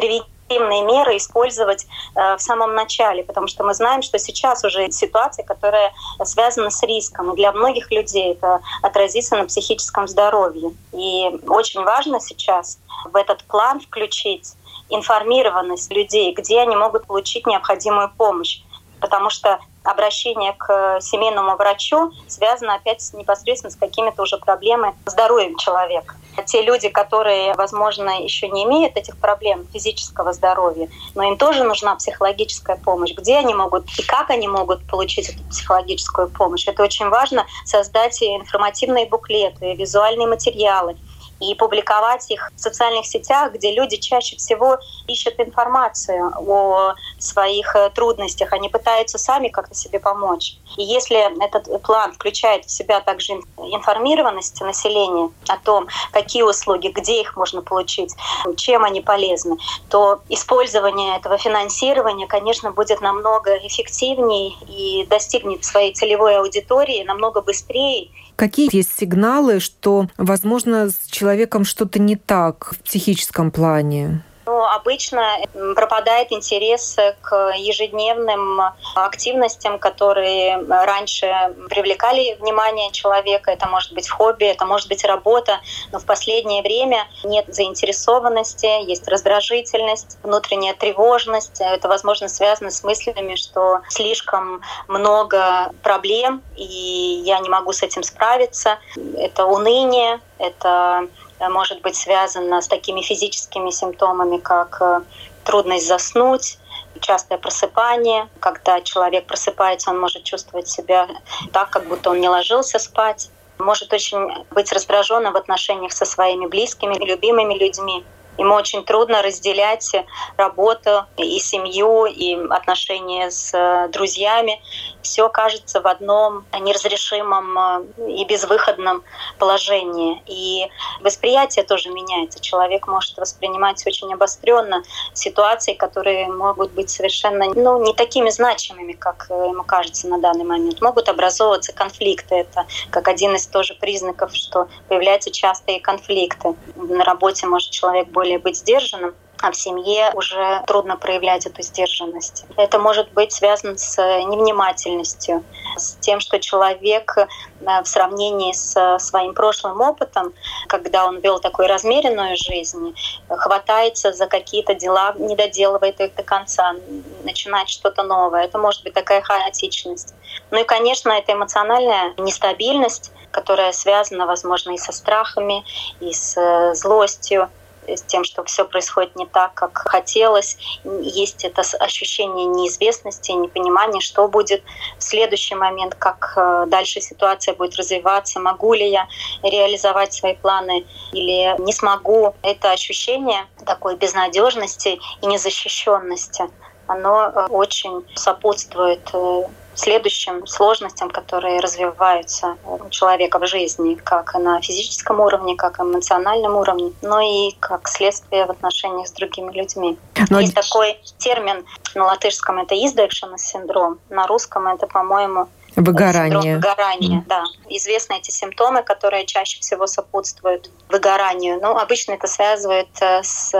превентивные 0.47 0.83
меры 0.83 1.17
использовать 1.17 1.87
э, 2.15 2.35
в 2.35 2.41
самом 2.41 2.73
начале, 2.73 3.23
потому 3.23 3.47
что 3.47 3.63
мы 3.63 3.73
знаем, 3.73 4.01
что 4.01 4.19
сейчас 4.19 4.63
уже 4.63 4.89
ситуация, 4.91 5.45
которая 5.45 5.93
связана 6.23 6.69
с 6.69 6.81
риском, 6.83 7.33
и 7.33 7.35
для 7.35 7.51
многих 7.51 7.91
людей 7.91 8.33
это 8.33 8.61
отразится 8.81 9.35
на 9.35 9.45
психическом 9.45 10.07
здоровье. 10.07 10.73
И 10.93 11.39
очень 11.47 11.83
важно 11.83 12.19
сейчас 12.19 12.79
в 13.05 13.15
этот 13.15 13.43
план 13.45 13.79
включить 13.79 14.53
информированность 14.89 15.91
людей, 15.91 16.33
где 16.33 16.61
они 16.61 16.75
могут 16.75 17.07
получить 17.07 17.47
необходимую 17.47 18.11
помощь 18.15 18.61
потому 19.05 19.29
что 19.29 19.59
обращение 19.85 20.53
к 20.53 20.99
семейному 20.99 21.55
врачу 21.55 22.11
связано 22.27 22.75
опять 22.75 23.13
непосредственно 23.13 23.71
с 23.71 23.75
какими-то 23.75 24.23
уже 24.23 24.37
проблемами 24.37 24.95
здоровья 25.05 25.55
человека. 25.57 26.15
Те 26.45 26.63
люди, 26.63 26.89
которые, 26.89 27.53
возможно, 27.53 28.21
еще 28.21 28.49
не 28.49 28.65
имеют 28.65 28.97
этих 28.97 29.17
проблем 29.17 29.65
физического 29.71 30.33
здоровья, 30.33 30.89
но 31.13 31.23
им 31.23 31.37
тоже 31.37 31.63
нужна 31.63 31.95
психологическая 31.95 32.75
помощь. 32.75 33.13
Где 33.13 33.37
они 33.37 33.53
могут 33.53 33.85
и 33.97 34.03
как 34.03 34.29
они 34.29 34.47
могут 34.47 34.85
получить 34.87 35.29
эту 35.29 35.43
психологическую 35.45 36.29
помощь? 36.29 36.67
Это 36.67 36.83
очень 36.83 37.07
важно 37.07 37.45
создать 37.63 38.21
информативные 38.21 39.05
буклеты, 39.05 39.75
визуальные 39.75 40.27
материалы, 40.27 40.97
и 41.39 41.55
публиковать 41.55 42.29
их 42.31 42.51
в 42.55 42.59
социальных 42.59 43.05
сетях, 43.05 43.53
где 43.53 43.73
люди 43.73 43.97
чаще 43.97 44.37
всего 44.37 44.77
ищут 45.07 45.39
информацию 45.39 46.33
о 46.37 46.93
своих 47.19 47.75
э, 47.75 47.89
трудностях, 47.89 48.53
они 48.53 48.69
пытаются 48.69 49.17
сами 49.17 49.49
как-то 49.49 49.75
себе 49.75 49.99
помочь. 49.99 50.57
И 50.77 50.83
если 50.83 51.17
этот 51.43 51.81
план 51.83 52.13
включает 52.13 52.65
в 52.65 52.71
себя 52.71 53.01
также 53.01 53.33
информированность 53.57 54.61
населения 54.61 55.29
о 55.47 55.57
том, 55.57 55.87
какие 56.11 56.43
услуги, 56.43 56.87
где 56.87 57.21
их 57.21 57.35
можно 57.35 57.61
получить, 57.61 58.13
чем 58.57 58.83
они 58.83 59.01
полезны, 59.01 59.57
то 59.89 60.21
использование 60.29 61.17
этого 61.17 61.37
финансирования, 61.37 62.27
конечно, 62.27 62.71
будет 62.71 63.01
намного 63.01 63.55
эффективнее 63.57 64.53
и 64.67 65.05
достигнет 65.05 65.63
своей 65.63 65.93
целевой 65.93 66.37
аудитории 66.37 67.03
намного 67.03 67.41
быстрее. 67.41 68.09
Какие 68.35 68.75
есть 68.75 68.97
сигналы, 68.97 69.59
что, 69.59 70.09
возможно, 70.17 70.89
человек 70.89 71.45
человеком 71.45 71.65
что-то 71.65 71.99
не 71.99 72.15
так 72.15 72.73
в 72.73 72.79
психическом 72.83 73.51
плане? 73.51 74.23
Ну, 74.45 74.63
обычно 74.63 75.37
пропадает 75.75 76.31
интерес 76.31 76.97
к 77.21 77.53
ежедневным 77.57 78.61
активностям, 78.95 79.79
которые 79.79 80.63
раньше 80.67 81.55
привлекали 81.69 82.35
внимание 82.39 82.91
человека. 82.91 83.51
Это 83.51 83.67
может 83.67 83.93
быть 83.93 84.07
хобби, 84.07 84.45
это 84.45 84.65
может 84.65 84.87
быть 84.87 85.03
работа, 85.03 85.59
но 85.91 85.99
в 85.99 86.05
последнее 86.05 86.61
время 86.61 87.07
нет 87.23 87.45
заинтересованности, 87.47 88.83
есть 88.87 89.07
раздражительность, 89.07 90.17
внутренняя 90.21 90.75
тревожность. 90.75 91.59
Это, 91.59 91.87
возможно, 91.87 92.27
связано 92.27 92.69
с 92.69 92.83
мыслями, 92.83 93.35
что 93.35 93.81
слишком 93.89 94.61
много 94.87 95.71
проблем, 95.81 96.43
и 96.55 97.23
я 97.25 97.39
не 97.39 97.49
могу 97.49 97.73
с 97.73 97.81
этим 97.81 98.03
справиться. 98.03 98.77
Это 99.17 99.45
уныние, 99.45 100.19
это 100.37 101.07
может 101.39 101.81
быть 101.81 101.95
связано 101.95 102.61
с 102.61 102.67
такими 102.67 103.01
физическими 103.01 103.69
симптомами, 103.69 104.37
как 104.37 104.81
э, 104.81 105.01
трудность 105.43 105.87
заснуть, 105.87 106.57
частое 107.01 107.37
просыпание. 107.37 108.29
Когда 108.39 108.81
человек 108.81 109.25
просыпается, 109.25 109.91
он 109.91 109.99
может 109.99 110.23
чувствовать 110.23 110.67
себя 110.67 111.07
так, 111.51 111.69
как 111.69 111.87
будто 111.87 112.11
он 112.11 112.19
не 112.19 112.29
ложился 112.29 112.79
спать. 112.79 113.29
Может 113.57 113.93
очень 113.93 114.45
быть 114.51 114.71
раздраженным 114.71 115.33
в 115.33 115.37
отношениях 115.37 115.93
со 115.93 116.05
своими 116.05 116.45
близкими, 116.45 116.95
любимыми 117.05 117.53
людьми. 117.53 118.03
Ему 118.37 118.55
очень 118.55 118.83
трудно 118.83 119.21
разделять 119.21 119.95
работу 120.35 121.05
и 121.15 121.39
семью, 121.39 122.05
и 122.05 122.35
отношения 122.49 123.31
с 123.31 123.53
э, 123.53 123.87
друзьями. 123.89 124.61
Все 125.05 125.29
кажется 125.29 125.81
в 125.81 125.87
одном 125.87 126.45
неразрешимом 126.59 127.57
э, 127.59 128.09
и 128.09 128.25
безвыходном 128.25 129.03
положении. 129.37 130.23
И 130.25 130.67
восприятие 130.99 131.63
тоже 131.63 131.89
меняется. 131.89 132.39
Человек 132.39 132.87
может 132.87 133.15
воспринимать 133.15 133.85
очень 133.85 134.11
обостренно 134.11 134.81
ситуации, 135.13 135.75
которые 135.75 136.27
могут 136.27 136.71
быть 136.71 136.89
совершенно 136.89 137.45
ну, 137.53 137.83
не 137.83 137.93
такими 137.93 138.31
значимыми, 138.31 138.93
как 138.93 139.27
э, 139.29 139.33
ему 139.33 139.63
кажется 139.63 140.07
на 140.07 140.17
данный 140.17 140.43
момент. 140.43 140.81
Могут 140.81 141.07
образовываться 141.07 141.71
конфликты. 141.71 142.37
Это 142.37 142.65
как 142.89 143.07
один 143.07 143.35
из 143.35 143.45
тоже 143.45 143.75
признаков, 143.75 144.35
что 144.35 144.67
появляются 144.87 145.29
частые 145.29 145.79
конфликты. 145.79 146.55
На 146.75 147.03
работе 147.03 147.45
может 147.45 147.69
человек 147.69 148.07
более 148.07 148.39
быть 148.39 148.57
сдержанным, 148.57 149.13
а 149.41 149.51
в 149.51 149.55
семье 149.55 150.11
уже 150.13 150.63
трудно 150.67 150.97
проявлять 150.97 151.45
эту 151.45 151.61
сдержанность. 151.61 152.45
Это 152.57 152.79
может 152.79 153.11
быть 153.13 153.31
связано 153.31 153.77
с 153.77 153.97
невнимательностью, 153.97 155.43
с 155.77 155.95
тем, 155.97 156.19
что 156.19 156.39
человек 156.39 157.17
э, 157.17 157.27
в 157.59 157.85
сравнении 157.85 158.53
с 158.53 158.97
своим 158.99 159.33
прошлым 159.33 159.81
опытом, 159.81 160.33
когда 160.67 161.05
он 161.05 161.19
вел 161.19 161.39
такую 161.39 161.67
размеренную 161.67 162.35
жизнь, 162.37 162.95
хватается 163.29 164.13
за 164.13 164.27
какие-то 164.27 164.73
дела, 164.73 165.13
не 165.17 165.35
доделывает 165.35 165.99
их 165.99 166.15
до 166.15 166.23
конца, 166.23 166.75
начинает 167.23 167.69
что-то 167.69 168.03
новое. 168.03 168.45
Это 168.45 168.57
может 168.57 168.83
быть 168.83 168.93
такая 168.93 169.21
хаотичность. 169.21 170.13
Ну 170.51 170.61
и, 170.61 170.63
конечно, 170.63 171.11
это 171.11 171.33
эмоциональная 171.33 172.13
нестабильность, 172.17 173.11
которая 173.31 173.73
связана, 173.73 174.25
возможно, 174.25 174.71
и 174.71 174.77
со 174.77 174.91
страхами, 174.91 175.65
и 175.99 176.13
с 176.13 176.37
э, 176.37 176.73
злостью, 176.73 177.49
с 177.87 178.01
тем, 178.03 178.23
что 178.23 178.43
все 178.43 178.65
происходит 178.65 179.15
не 179.15 179.25
так, 179.25 179.53
как 179.53 179.77
хотелось. 179.77 180.57
Есть 181.01 181.45
это 181.45 181.61
ощущение 181.79 182.45
неизвестности, 182.45 183.31
непонимания, 183.31 184.01
что 184.01 184.27
будет 184.27 184.63
в 184.97 185.03
следующий 185.03 185.55
момент, 185.55 185.95
как 185.95 186.33
э, 186.35 186.65
дальше 186.67 187.01
ситуация 187.01 187.53
будет 187.53 187.75
развиваться, 187.75 188.39
могу 188.39 188.73
ли 188.73 188.89
я 188.89 189.07
реализовать 189.43 190.13
свои 190.13 190.35
планы 190.35 190.85
или 191.11 191.59
не 191.61 191.73
смогу. 191.73 192.35
Это 192.41 192.71
ощущение 192.71 193.45
такой 193.65 193.95
безнадежности 193.95 194.99
и 195.21 195.25
незащищенности 195.25 196.49
оно 196.87 197.31
э, 197.33 197.47
очень 197.49 198.05
сопутствует 198.15 199.09
э, 199.13 199.43
следующим 199.75 200.45
сложностям, 200.47 201.09
которые 201.09 201.59
развиваются 201.59 202.57
у 202.65 202.89
человека 202.89 203.39
в 203.39 203.47
жизни, 203.47 203.95
как 203.95 204.33
на 204.35 204.61
физическом 204.61 205.19
уровне, 205.19 205.55
как 205.55 205.79
эмоциональном 205.79 206.55
уровне, 206.55 206.93
но 207.01 207.19
и 207.19 207.51
как 207.59 207.87
следствие 207.87 208.45
в 208.45 208.51
отношениях 208.51 209.07
с 209.07 209.11
другими 209.11 209.51
людьми. 209.51 209.97
Но... 210.29 210.39
Есть 210.39 210.55
такой 210.55 210.99
термин 211.17 211.65
на 211.95 212.05
латышском 212.05 212.59
это 212.59 212.75
издекшена 212.75 213.37
синдром, 213.37 213.99
на 214.09 214.27
русском 214.27 214.67
это, 214.67 214.87
по-моему, 214.87 215.47
Выгорание. 215.75 216.55
Выгорание, 216.55 217.19
mm. 217.19 217.23
да. 217.27 217.43
Известны 217.69 218.15
эти 218.15 218.31
симптомы, 218.31 218.83
которые 218.83 219.25
чаще 219.25 219.59
всего 219.59 219.87
сопутствуют 219.87 220.69
выгоранию. 220.89 221.59
Ну, 221.61 221.75
обычно 221.77 222.13
это 222.13 222.27
связывает 222.27 222.87
э, 223.01 223.23
с 223.23 223.53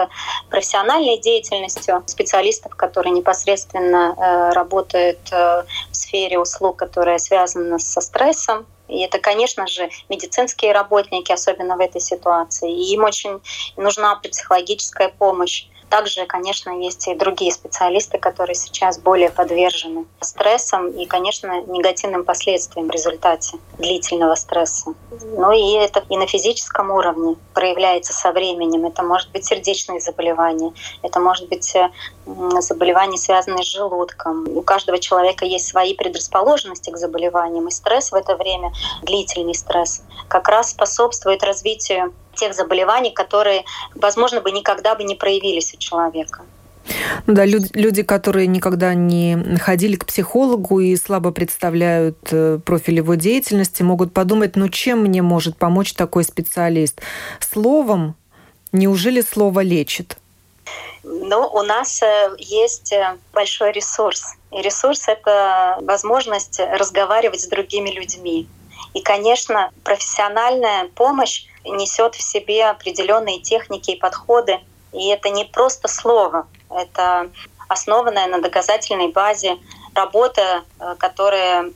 профессиональной 0.50 1.18
деятельностью 1.20 2.04
специалистов, 2.06 2.76
которые 2.76 3.12
непосредственно 3.12 4.16
э, 4.18 4.54
работают 4.54 5.20
э, 5.32 5.64
в 5.92 5.96
сфере 5.96 6.40
услуг, 6.40 6.78
которая 6.78 7.18
связана 7.18 7.80
со 7.80 8.00
стрессом, 8.00 8.66
и 8.88 9.00
это, 9.00 9.20
конечно 9.20 9.68
же, 9.68 9.90
медицинские 10.10 10.72
работники, 10.72 11.32
особенно 11.32 11.76
в 11.76 11.80
этой 11.80 12.02
ситуации. 12.02 12.72
И 12.72 12.94
им 12.94 13.04
очень 13.04 13.42
нужна 13.78 14.16
психологическая 14.16 15.10
помощь. 15.10 15.68
Также, 15.90 16.26
конечно, 16.26 16.72
есть 16.72 17.08
и 17.08 17.16
другие 17.16 17.52
специалисты, 17.52 18.18
которые 18.18 18.56
сейчас 18.56 18.98
более 18.98 19.30
подвержены 19.30 20.06
стрессам 20.20 20.90
и, 20.90 21.06
конечно, 21.06 21.62
негативным 21.62 22.26
последствиям 22.26 22.88
в 22.88 22.92
результате 22.92 23.58
длительного 23.78 24.36
стресса. 24.36 24.94
Ну 25.38 25.52
и 25.52 25.74
это 25.74 26.04
и 26.10 26.18
на 26.18 26.28
физическом 26.28 26.92
уровне 26.92 27.36
проявляется 27.54 28.14
со 28.14 28.32
временем. 28.32 28.86
Это 28.86 29.04
может 29.04 29.32
быть 29.32 29.46
сердечные 29.46 30.02
заболевания, 30.02 30.74
это 31.04 31.20
может 31.20 31.48
быть 31.50 31.76
э, 31.76 31.90
заболевания, 32.60 33.18
связанные 33.18 33.64
с 33.64 33.68
желудком. 33.68 34.48
У 34.58 34.62
каждого 34.62 35.00
человека 35.00 35.46
есть 35.46 35.68
свои 35.68 35.94
предрасположенности 35.94 36.90
к 36.90 36.98
заболеваниям, 36.98 37.68
и 37.68 37.72
стресс 37.72 38.12
в 38.12 38.16
это 38.16 38.36
время, 38.36 38.72
длительный 39.04 39.56
стресс, 39.56 40.02
как 40.28 40.50
раз 40.50 40.72
способствует 40.72 41.44
развитию 41.44 42.14
тех 42.36 42.54
заболеваний, 42.54 43.12
которые, 43.12 43.64
возможно, 43.96 44.42
бы 44.42 44.52
никогда 44.52 44.96
бы 44.96 45.04
не 45.04 45.16
проявились 45.16 45.74
у 45.74 45.78
человека. 45.78 46.44
Ну 47.26 47.34
да, 47.34 47.46
люди, 47.46 48.04
которые 48.04 48.48
никогда 48.48 48.94
не 48.94 49.58
ходили 49.58 49.96
к 49.96 50.06
психологу 50.06 50.80
и 50.80 50.96
слабо 50.96 51.32
представляют 51.32 52.18
э, 52.32 52.60
профиль 52.64 52.98
его 52.98 53.16
деятельности, 53.16 53.82
могут 53.82 54.14
подумать, 54.14 54.56
ну 54.56 54.70
чем 54.70 55.02
мне 55.02 55.22
может 55.22 55.58
помочь 55.58 55.94
такой 55.94 56.24
специалист? 56.24 57.02
Словом? 57.40 58.16
Неужели 58.72 59.22
слово 59.22 59.62
лечит? 59.62 60.18
Ну, 61.04 61.48
у 61.48 61.62
нас 61.64 62.04
э, 62.04 62.36
есть 62.38 62.92
э, 62.94 63.18
большой 63.34 63.72
ресурс. 63.72 64.36
И 64.52 64.62
ресурс— 64.62 65.06
это 65.08 65.78
возможность 65.82 66.60
разговаривать 66.60 67.42
с 67.42 67.48
другими 67.48 67.90
людьми. 67.90 68.48
И, 68.94 69.02
конечно, 69.02 69.72
профессиональная 69.84 70.88
помощь 70.96 71.46
несет 71.66 72.16
в 72.16 72.22
себе 72.22 72.66
определенные 72.66 73.40
техники 73.40 73.92
и 73.92 74.00
подходы. 74.00 74.60
И 74.94 75.08
это 75.10 75.30
не 75.30 75.44
просто 75.44 75.88
слово, 75.88 76.48
это 76.70 77.30
основанная 77.68 78.28
на 78.28 78.42
доказательной 78.42 79.10
базе 79.10 79.58
работа, 79.96 80.64
э, 80.80 80.96
которая 81.00 81.72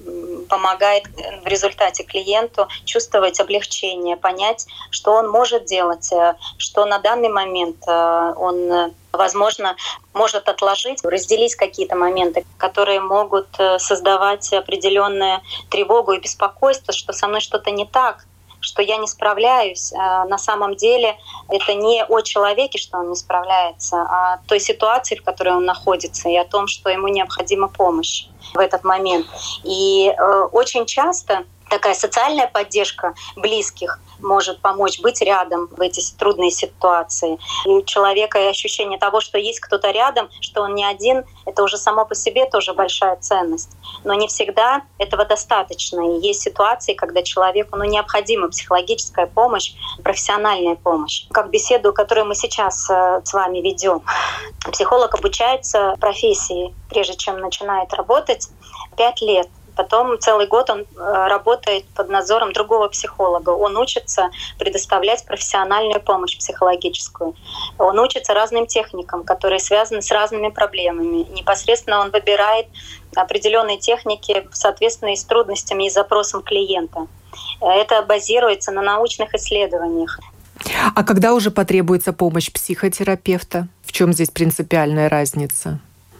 помогает 0.50 1.06
в 1.44 1.48
результате 1.48 2.04
клиенту 2.04 2.68
чувствовать 2.86 3.40
облегчение, 3.40 4.18
понять, 4.18 4.68
что 4.92 5.14
он 5.14 5.30
может 5.30 5.66
делать, 5.66 6.12
э, 6.12 6.36
что 6.58 6.86
на 6.86 7.00
данный 7.00 7.30
момент 7.30 7.78
э, 7.88 8.34
он, 8.36 8.94
возможно, 9.14 9.76
может 10.14 10.50
отложить, 10.50 11.04
разделить 11.04 11.56
какие-то 11.56 11.96
моменты, 11.96 12.46
которые 12.58 13.00
могут 13.00 13.48
создавать 13.78 14.52
определенную 14.54 15.42
тревогу 15.70 16.12
и 16.12 16.20
беспокойство, 16.20 16.94
что 16.94 17.14
со 17.14 17.28
мной 17.28 17.40
что-то 17.40 17.72
не 17.72 17.86
так, 17.86 18.26
что 18.60 18.82
я 18.82 18.98
не 18.98 19.08
справляюсь. 19.08 19.94
А 19.94 20.26
на 20.26 20.38
самом 20.38 20.76
деле 20.76 21.18
это 21.50 21.74
не 21.74 22.04
о 22.04 22.22
человеке, 22.22 22.78
что 22.78 22.98
он 23.00 23.10
не 23.10 23.16
справляется, 23.16 23.98
а 23.98 24.34
о 24.34 24.38
той 24.48 24.60
ситуации, 24.60 25.16
в 25.16 25.24
которой 25.24 25.56
он 25.56 25.66
находится, 25.66 26.30
и 26.30 26.36
о 26.36 26.46
том, 26.46 26.68
что 26.68 26.90
ему 26.90 27.08
необходима 27.08 27.68
помощь 27.68 28.28
в 28.54 28.60
этот 28.60 28.84
момент. 28.84 29.28
И 29.64 30.08
э, 30.10 30.42
очень 30.52 30.86
часто 30.86 31.46
такая 31.70 31.94
социальная 31.94 32.48
поддержка 32.48 33.14
близких 33.36 34.00
может 34.20 34.62
помочь 34.62 35.00
быть 35.00 35.22
рядом 35.22 35.68
в 35.68 35.82
эти 35.82 36.02
трудные 36.18 36.52
ситуации. 36.52 37.38
И 37.66 37.70
у 37.70 37.82
человека 37.84 38.50
ощущение 38.50 39.00
того, 39.00 39.22
что 39.22 39.38
есть 39.38 39.60
кто-то 39.60 39.92
рядом, 39.92 40.30
что 40.42 40.62
он 40.64 40.76
не 40.76 40.84
один, 40.84 41.24
это 41.46 41.64
уже 41.64 41.78
само 41.78 42.06
по 42.06 42.16
себе 42.16 42.46
тоже 42.46 42.74
большая 42.74 43.16
ценность. 43.18 43.72
Но 44.04 44.14
не 44.14 44.28
всегда 44.28 44.84
этого 44.98 45.26
достаточно. 45.26 46.18
И 46.18 46.20
есть 46.20 46.42
ситуации, 46.42 46.94
когда 46.94 47.22
человеку 47.24 47.78
ну, 47.78 47.86
необходима 47.86 48.50
психологическая 48.50 49.28
помощь, 49.28 49.74
профессиональная 50.04 50.76
помощь. 50.76 51.28
Как 51.32 51.50
беседу, 51.50 51.94
которую 51.94 52.28
мы 52.28 52.36
сейчас 52.36 52.90
э, 52.90 53.22
с 53.24 53.34
вами 53.34 53.60
ведем. 53.60 54.02
Психолог 54.72 55.16
обучается 55.16 55.96
профессии, 56.00 56.74
прежде 56.90 57.16
чем 57.16 57.40
начинает 57.40 57.94
работать, 57.94 58.50
пять 58.98 59.22
лет. 59.22 59.48
Потом 59.80 60.20
целый 60.20 60.46
год 60.46 60.70
он 60.70 60.82
э, 60.82 60.86
работает 61.30 61.86
под 61.96 62.10
надзором 62.10 62.52
другого 62.52 62.90
психолога. 62.90 63.52
Он 63.52 63.78
учится 63.78 64.30
предоставлять 64.58 65.26
профессиональную 65.26 66.02
помощь 66.02 66.38
психологическую. 66.38 67.34
Он 67.78 67.98
учится 67.98 68.34
разным 68.34 68.68
техникам, 68.68 69.24
которые 69.24 69.60
связаны 69.60 70.02
с 70.02 70.12
разными 70.12 70.50
проблемами. 70.50 71.26
Непосредственно 71.32 72.02
он 72.02 72.12
выбирает 72.12 72.68
определенные 73.16 73.78
техники 73.78 74.46
в 74.52 74.58
соответствии 74.58 75.16
с 75.16 75.24
трудностями 75.24 75.86
и 75.86 75.90
запросом 75.90 76.42
клиента. 76.42 77.08
Это 77.62 78.02
базируется 78.02 78.74
на 78.74 78.82
научных 78.82 79.34
исследованиях. 79.34 80.20
А 80.94 81.06
когда 81.06 81.34
уже 81.34 81.52
потребуется 81.52 82.12
помощь 82.12 82.52
психотерапевта? 82.52 83.70
В 83.86 83.94
чем 83.94 84.12
здесь 84.12 84.30
принципиальная 84.30 85.08
разница? 85.08 85.80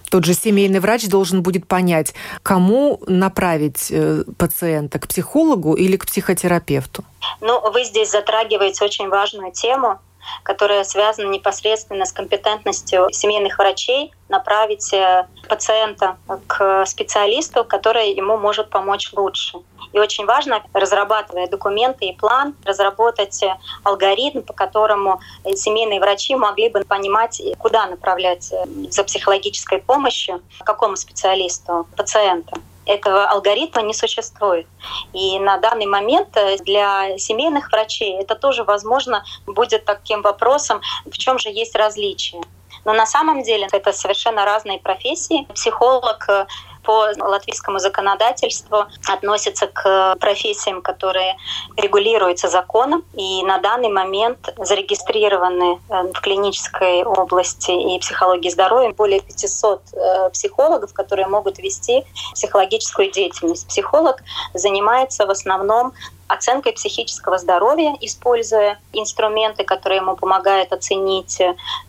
Тот 0.10 0.26
же 0.26 0.34
семейный 0.34 0.80
врач 0.80 1.08
должен 1.08 1.44
будет 1.44 1.68
понять, 1.68 2.14
кому 2.44 3.00
направить 3.08 3.88
э, 3.92 4.24
пациента, 4.38 5.00
к 5.00 5.08
психологу 5.08 5.74
или 5.74 5.98
к 5.98 6.06
психотерапевту. 6.06 7.04
Ну, 7.42 7.72
вы 7.72 7.84
здесь 7.84 8.12
затрагиваете 8.12 8.84
очень 8.84 9.10
важную 9.10 9.52
тему 9.52 10.00
которая 10.44 10.84
связана 10.84 11.30
непосредственно 11.30 12.06
с 12.06 12.12
компетентностью 12.12 13.08
семейных 13.12 13.58
врачей 13.58 14.14
направить 14.30 14.94
э, 14.94 15.28
пациента 15.48 16.18
к 16.48 16.86
специалисту, 16.86 17.64
который 17.64 18.14
ему 18.14 18.38
может 18.38 18.70
помочь 18.70 19.12
лучше. 19.14 19.60
И 19.92 20.00
очень 20.00 20.26
важно, 20.26 20.64
разрабатывая 20.74 21.48
документы 21.48 22.06
и 22.06 22.16
план, 22.16 22.56
разработать 22.64 23.42
э, 23.44 23.56
алгоритм, 23.84 24.42
по 24.42 24.54
которому 24.54 25.20
семейные 25.56 26.00
врачи 26.00 26.36
могли 26.36 26.70
бы 26.70 26.82
понимать, 26.82 27.42
куда 27.58 27.88
направлять 27.88 28.52
э, 28.52 28.66
за 28.90 29.04
психологической 29.04 29.80
помощью, 29.80 30.42
какому 30.64 30.96
специалисту 30.96 31.88
пациента 31.98 32.60
этого 32.90 33.26
алгоритма 33.26 33.82
не 33.84 33.94
существует. 33.94 34.68
И 35.14 35.40
на 35.40 35.58
данный 35.58 35.86
момент 35.86 36.36
э, 36.36 36.58
для 36.58 37.18
семейных 37.18 37.72
врачей 37.72 38.20
это 38.20 38.36
тоже, 38.36 38.64
возможно, 38.64 39.24
будет 39.46 39.86
таким 39.86 40.22
вопросом, 40.22 40.82
в 41.06 41.18
чем 41.18 41.38
же 41.40 41.50
есть 41.50 41.76
различие. 41.76 42.42
Но 42.86 42.94
на 42.94 43.06
самом 43.06 43.44
деле 43.44 43.68
это 43.72 43.94
совершенно 43.94 44.46
разные 44.46 44.80
профессии. 44.80 45.46
Психолог 45.54 46.26
э, 46.30 46.48
по 46.90 47.06
латвийскому 47.20 47.78
законодательству 47.78 48.88
относится 49.08 49.68
к 49.68 50.16
профессиям, 50.16 50.82
которые 50.82 51.38
регулируются 51.78 52.48
законом 52.48 53.04
и 53.14 53.44
на 53.44 53.60
данный 53.60 53.90
момент 53.90 54.52
зарегистрированы 54.58 55.80
э, 55.88 56.04
в 56.12 56.20
клинической 56.20 57.04
области 57.04 57.70
и 57.70 58.00
психологии 58.00 58.50
здоровья 58.50 58.92
более 58.92 59.20
500 59.20 59.82
э, 59.94 60.30
психологов, 60.32 60.92
которые 60.94 61.28
могут 61.28 61.60
вести 61.60 62.06
психологическую 62.34 63.12
деятельность. 63.12 63.68
Психолог 63.68 64.24
занимается 64.56 65.28
в 65.28 65.30
основном 65.30 65.94
оценкой 66.30 66.74
психического 66.74 67.38
здоровья, 67.40 67.98
используя 68.00 68.80
инструменты, 68.94 69.64
которые 69.64 69.98
ему 69.98 70.16
помогают 70.16 70.72
оценить 70.72 71.42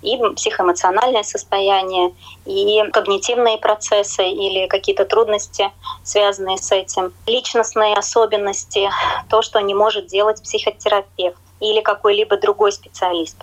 и 0.02 0.18
психоэмоциональное 0.34 1.22
состояние, 1.22 2.12
и 2.46 2.82
когнитивные 2.90 3.58
процессы 3.58 4.26
или 4.26 4.66
какие-то 4.66 5.04
трудности, 5.04 5.70
связанные 6.02 6.56
с 6.56 6.72
этим, 6.72 7.12
личностные 7.26 7.94
особенности, 7.94 8.90
то, 9.28 9.42
что 9.42 9.60
не 9.60 9.74
может 9.74 10.06
делать 10.06 10.42
психотерапевт 10.42 11.38
или 11.60 11.82
какой-либо 11.82 12.38
другой 12.38 12.72
специалист. 12.72 13.36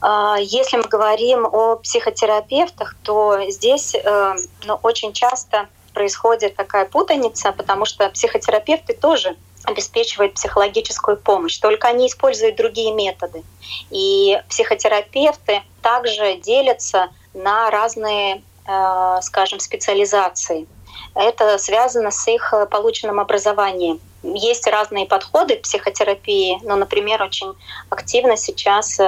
А, 0.00 0.36
если 0.40 0.78
мы 0.78 0.84
говорим 0.84 1.46
о 1.46 1.76
психотерапевтах, 1.76 2.96
то 3.04 3.38
здесь 3.48 3.94
э, 3.94 4.34
ну, 4.64 4.80
очень 4.82 5.12
часто 5.12 5.68
происходит 5.94 6.56
такая 6.56 6.86
путаница, 6.86 7.52
потому 7.52 7.84
что 7.84 8.08
психотерапевты 8.10 8.94
тоже 8.94 9.36
обеспечивают 9.64 10.34
психологическую 10.34 11.16
помощь, 11.16 11.58
только 11.58 11.88
они 11.88 12.06
используют 12.06 12.56
другие 12.56 12.92
методы. 12.92 13.42
И 13.90 14.40
психотерапевты 14.48 15.62
также 15.82 16.36
делятся 16.36 17.08
на 17.34 17.70
разные, 17.70 18.42
э, 18.66 19.18
скажем, 19.22 19.60
специализации. 19.60 20.66
Это 21.14 21.58
связано 21.58 22.10
с 22.10 22.28
их 22.28 22.52
полученным 22.70 23.20
образованием. 23.20 24.00
Есть 24.22 24.66
разные 24.66 25.06
подходы 25.06 25.56
к 25.56 25.62
психотерапии, 25.62 26.58
но, 26.62 26.76
например, 26.76 27.22
очень 27.22 27.54
активно 27.88 28.36
сейчас 28.36 28.98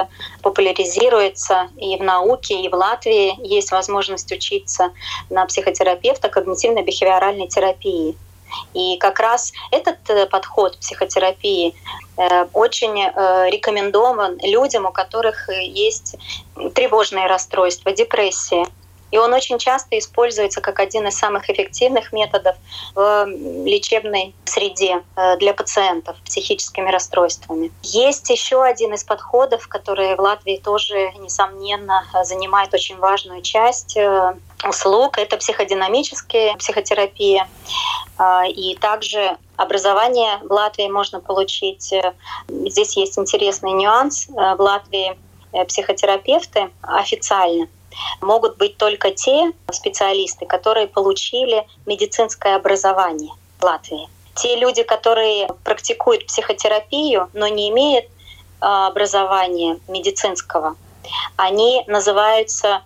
популяризируется 0.41 1.69
и 1.77 1.97
в 1.97 2.03
науке, 2.03 2.59
и 2.61 2.67
в 2.67 2.73
Латвии 2.73 3.35
есть 3.45 3.71
возможность 3.71 4.31
учиться 4.31 4.91
на 5.29 5.45
психотерапевта 5.45 6.29
когнитивно-бихевиоральной 6.29 7.47
терапии. 7.47 8.17
И 8.73 8.97
как 8.97 9.19
раз 9.19 9.53
этот 9.71 9.97
э, 10.09 10.25
подход 10.25 10.77
психотерапии 10.79 11.75
э, 12.17 12.45
очень 12.53 13.01
э, 13.01 13.49
рекомендован 13.49 14.37
людям, 14.43 14.85
у 14.85 14.91
которых 14.91 15.49
есть 15.49 16.15
тревожные 16.73 17.27
расстройства, 17.27 17.91
депрессия. 17.91 18.65
И 19.13 19.17
он 19.19 19.31
очень 19.31 19.59
часто 19.59 19.95
используется 19.99 20.59
как 20.59 20.79
один 20.79 21.07
из 21.07 21.15
самых 21.15 21.47
эффективных 21.47 22.11
методов 22.11 22.55
в 22.95 23.27
лечебной 23.63 24.33
среде 24.43 25.03
для 25.37 25.53
пациентов 25.53 26.17
с 26.23 26.29
психическими 26.29 26.89
расстройствами. 26.89 27.71
Есть 27.83 28.27
еще 28.31 28.63
один 28.63 28.91
из 28.95 29.03
подходов, 29.03 29.67
который 29.67 30.15
в 30.15 30.19
Латвии 30.19 30.57
тоже, 30.57 31.11
несомненно, 31.19 32.07
занимает 32.23 32.73
очень 32.73 32.97
важную 32.97 33.43
часть 33.43 33.95
услуг. 34.67 35.19
Это 35.19 35.37
психодинамическая 35.37 36.55
психотерапия. 36.55 37.47
А, 38.17 38.47
и 38.47 38.75
также 38.75 39.37
образование 39.57 40.39
в 40.41 40.51
Латвии 40.51 40.87
можно 40.87 41.19
получить. 41.19 41.93
Здесь 42.47 42.97
есть 42.97 43.19
интересный 43.19 43.73
нюанс. 43.73 44.27
В 44.27 44.55
Латвии 44.59 45.15
э, 45.51 45.65
психотерапевты 45.65 46.71
официально 46.81 47.67
могут 48.21 48.57
быть 48.57 48.77
только 48.77 49.11
те 49.11 49.51
специалисты, 49.71 50.45
которые 50.45 50.87
получили 50.87 51.65
медицинское 51.85 52.55
образование 52.55 53.33
в 53.59 53.63
Латвии. 53.63 54.09
Те 54.35 54.55
люди, 54.55 54.83
которые 54.83 55.47
практикуют 55.63 56.25
психотерапию, 56.25 57.29
но 57.33 57.47
не 57.47 57.69
имеют 57.69 58.05
а, 58.59 58.87
образования 58.87 59.79
медицинского, 59.87 60.75
они 61.35 61.83
называются 61.87 62.81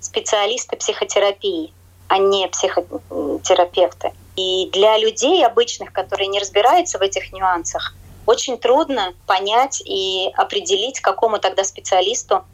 специалисты 0.00 0.76
психотерапии, 0.76 1.72
а 2.08 2.18
не 2.18 2.48
психотерапевты. 2.48 4.12
И 4.36 4.68
для 4.72 4.98
людей 4.98 5.44
обычных, 5.44 5.92
которые 5.92 6.28
не 6.28 6.38
разбираются 6.38 6.98
в 6.98 7.02
этих 7.02 7.32
нюансах, 7.32 7.94
очень 8.26 8.58
трудно 8.58 9.14
понять 9.26 9.82
и 9.84 10.30
определить, 10.36 11.00
какому 11.00 11.38
тогда 11.38 11.64
специалисту 11.64 12.44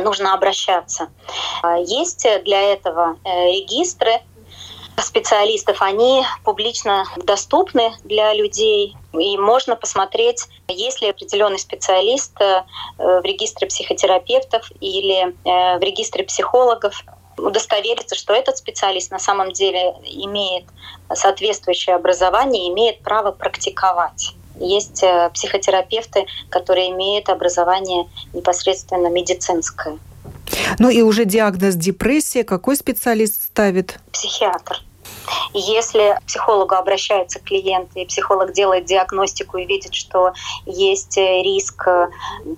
нужно 0.00 0.34
обращаться. 0.34 1.10
Есть 1.84 2.26
для 2.44 2.72
этого 2.72 3.16
э, 3.24 3.52
регистры 3.52 4.20
специалистов, 5.00 5.78
они 5.80 6.24
публично 6.44 7.04
доступны 7.16 7.92
для 8.04 8.34
людей, 8.34 8.96
и 9.12 9.36
можно 9.36 9.76
посмотреть, 9.76 10.46
есть 10.68 11.00
ли 11.02 11.10
определенный 11.10 11.58
специалист 11.58 12.38
э, 12.40 12.62
в 12.98 13.22
регистре 13.24 13.66
психотерапевтов 13.66 14.70
или 14.80 15.34
э, 15.44 15.78
в 15.78 15.80
регистре 15.80 16.24
психологов, 16.24 17.04
удостовериться, 17.38 18.14
что 18.14 18.34
этот 18.34 18.58
специалист 18.58 19.10
на 19.10 19.18
самом 19.18 19.52
деле 19.52 19.94
имеет 20.04 20.64
соответствующее 21.12 21.96
образование 21.96 22.68
имеет 22.70 23.02
право 23.02 23.32
практиковать. 23.32 24.34
Есть 24.62 25.02
э, 25.02 25.30
психотерапевты, 25.34 26.26
которые 26.48 26.90
имеют 26.90 27.28
образование 27.28 28.06
непосредственно 28.32 29.08
медицинское. 29.08 29.98
Ну 30.78 30.88
и 30.88 31.02
уже 31.02 31.24
диагноз 31.24 31.74
депрессия 31.74 32.44
какой 32.44 32.76
специалист 32.76 33.42
ставит? 33.42 33.98
Психиатр. 34.12 34.82
Если 35.52 36.16
к 36.20 36.26
психологу 36.26 36.74
обращается 36.74 37.38
клиент, 37.38 37.90
и 37.94 38.04
психолог 38.06 38.52
делает 38.52 38.86
диагностику 38.86 39.58
и 39.58 39.66
видит, 39.66 39.94
что 39.94 40.32
есть 40.64 41.18
э, 41.18 41.42
риск 41.42 41.86
э, 41.86 42.08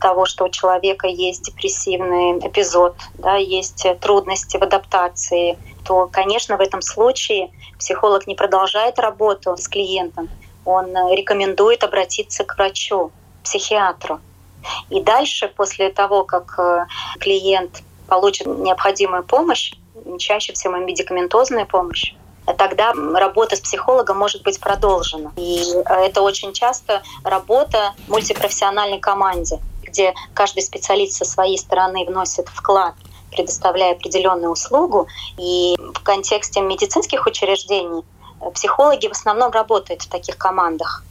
того, 0.00 0.26
что 0.26 0.44
у 0.44 0.48
человека 0.48 1.06
есть 1.06 1.44
депрессивный 1.44 2.38
эпизод, 2.38 2.96
да, 3.14 3.36
есть 3.36 3.86
трудности 4.00 4.56
в 4.56 4.62
адаптации, 4.62 5.58
то, 5.84 6.08
конечно, 6.10 6.56
в 6.56 6.60
этом 6.60 6.82
случае 6.82 7.50
психолог 7.78 8.26
не 8.26 8.34
продолжает 8.34 8.98
работу 8.98 9.56
с 9.56 9.68
клиентом, 9.68 10.28
он 10.64 10.94
рекомендует 11.12 11.84
обратиться 11.84 12.44
к 12.44 12.56
врачу, 12.56 13.12
психиатру. 13.42 14.20
И 14.88 15.00
дальше, 15.00 15.52
после 15.54 15.90
того, 15.90 16.24
как 16.24 16.58
э, 16.58 16.86
клиент 17.20 17.82
получит 18.08 18.46
необходимую 18.46 19.22
помощь, 19.22 19.74
чаще 20.18 20.52
всего 20.52 20.76
медикаментозную 20.76 21.66
помощь, 21.66 22.14
тогда 22.58 22.92
работа 22.92 23.56
с 23.56 23.60
психологом 23.60 24.18
может 24.18 24.42
быть 24.42 24.60
продолжена. 24.60 25.32
И 25.36 25.64
это 25.86 26.22
очень 26.22 26.52
часто 26.52 27.02
работа 27.22 27.94
в 28.06 28.10
мультипрофессиональной 28.10 29.00
команде, 29.00 29.60
где 29.82 30.14
каждый 30.34 30.62
специалист 30.62 31.14
со 31.14 31.24
своей 31.24 31.58
стороны 31.58 32.04
вносит 32.04 32.48
вклад 32.48 32.94
предоставляя 33.34 33.92
определенную 33.92 34.52
услугу. 34.52 35.08
И 35.38 35.74
в 35.78 36.00
контексте 36.04 36.60
медицинских 36.60 37.26
учреждений 37.26 38.04
Психологи 38.52 39.08
в 39.08 39.12
основном 39.12 39.50
работают 39.50 40.02
в 40.02 40.08
таких 40.08 40.36
командах. 40.36 41.04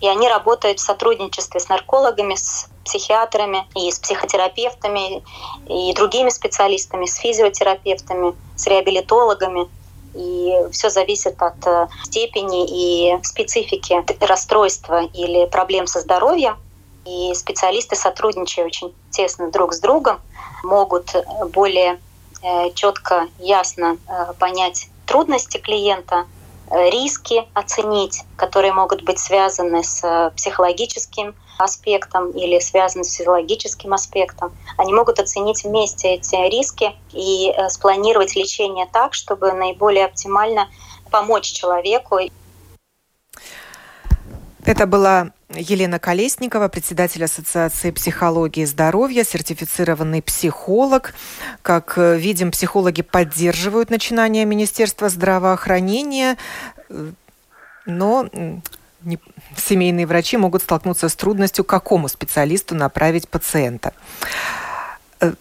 И 0.00 0.08
они 0.08 0.28
работают 0.28 0.78
в 0.80 0.82
сотрудничестве 0.82 1.60
с 1.60 1.68
наркологами, 1.68 2.34
с 2.34 2.68
психиатрами 2.84 3.66
и 3.76 3.90
с 3.90 3.98
психотерапевтами 3.98 5.22
и 5.68 5.92
другими 5.92 6.30
специалистами, 6.30 7.04
с 7.04 7.16
физиотерапевтами, 7.16 8.34
с 8.56 8.66
реабилитологами. 8.66 9.68
И 10.14 10.54
все 10.72 10.90
зависит 10.90 11.40
от 11.40 11.66
э, 11.66 11.86
степени 12.04 12.66
и 12.66 13.22
специфики 13.22 14.02
расстройства 14.24 15.04
или 15.04 15.46
проблем 15.46 15.86
со 15.86 16.00
здоровьем. 16.00 16.56
И 17.04 17.32
специалисты, 17.34 17.94
сотрудничая 17.94 18.64
очень 18.64 18.92
тесно 19.10 19.50
друг 19.50 19.72
с 19.72 19.80
другом, 19.80 20.20
могут 20.64 21.14
более 21.52 22.00
э, 22.42 22.70
четко, 22.74 23.28
ясно 23.38 23.98
э, 24.08 24.32
понять 24.38 24.88
трудности 25.06 25.58
клиента, 25.58 26.26
риски 26.70 27.48
оценить, 27.54 28.22
которые 28.36 28.72
могут 28.72 29.02
быть 29.02 29.18
связаны 29.18 29.82
с 29.82 30.32
психологическим 30.36 31.34
аспектом 31.58 32.30
или 32.30 32.58
связаны 32.58 33.04
с 33.04 33.14
физиологическим 33.14 33.92
аспектом. 33.92 34.52
Они 34.76 34.92
могут 34.92 35.18
оценить 35.18 35.64
вместе 35.64 36.14
эти 36.14 36.36
риски 36.48 36.94
и 37.12 37.50
э, 37.50 37.68
спланировать 37.68 38.34
лечение 38.34 38.86
так, 38.90 39.14
чтобы 39.14 39.52
наиболее 39.52 40.06
оптимально 40.06 40.68
помочь 41.10 41.52
человеку. 41.52 42.18
Это 44.64 44.86
была 44.86 45.30
Елена 45.54 45.98
Колесникова, 45.98 46.68
председатель 46.68 47.24
Ассоциации 47.24 47.90
психологии 47.90 48.62
и 48.62 48.66
здоровья, 48.66 49.24
сертифицированный 49.24 50.22
психолог. 50.22 51.14
Как 51.62 51.94
э, 51.96 52.18
видим, 52.18 52.50
психологи 52.50 53.02
поддерживают 53.02 53.90
начинание 53.90 54.44
Министерства 54.44 55.08
здравоохранения, 55.08 56.36
э, 56.88 57.10
но 57.86 58.28
семейные 59.56 60.06
врачи 60.06 60.36
могут 60.36 60.62
столкнуться 60.62 61.08
с 61.08 61.16
трудностью, 61.16 61.64
к 61.64 61.68
какому 61.68 62.08
специалисту 62.08 62.74
направить 62.74 63.28
пациента. 63.28 63.92
Э, 65.20 65.32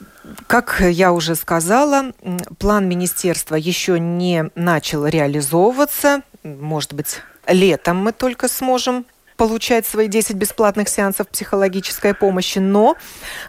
как 0.48 0.82
я 0.82 1.12
уже 1.12 1.36
сказала, 1.36 2.14
план 2.58 2.88
министерства 2.88 3.56
еще 3.56 4.00
не 4.00 4.50
начал 4.56 5.06
реализовываться. 5.06 6.22
Может 6.44 6.94
быть, 6.94 7.22
летом 7.50 7.98
мы 7.98 8.12
только 8.12 8.48
сможем 8.48 9.06
получать 9.38 9.88
свои 9.88 10.08
10 10.10 10.36
бесплатных 10.36 10.90
сеансов 10.90 11.30
психологической 11.30 12.14
помощи, 12.14 12.60
но 12.60 12.98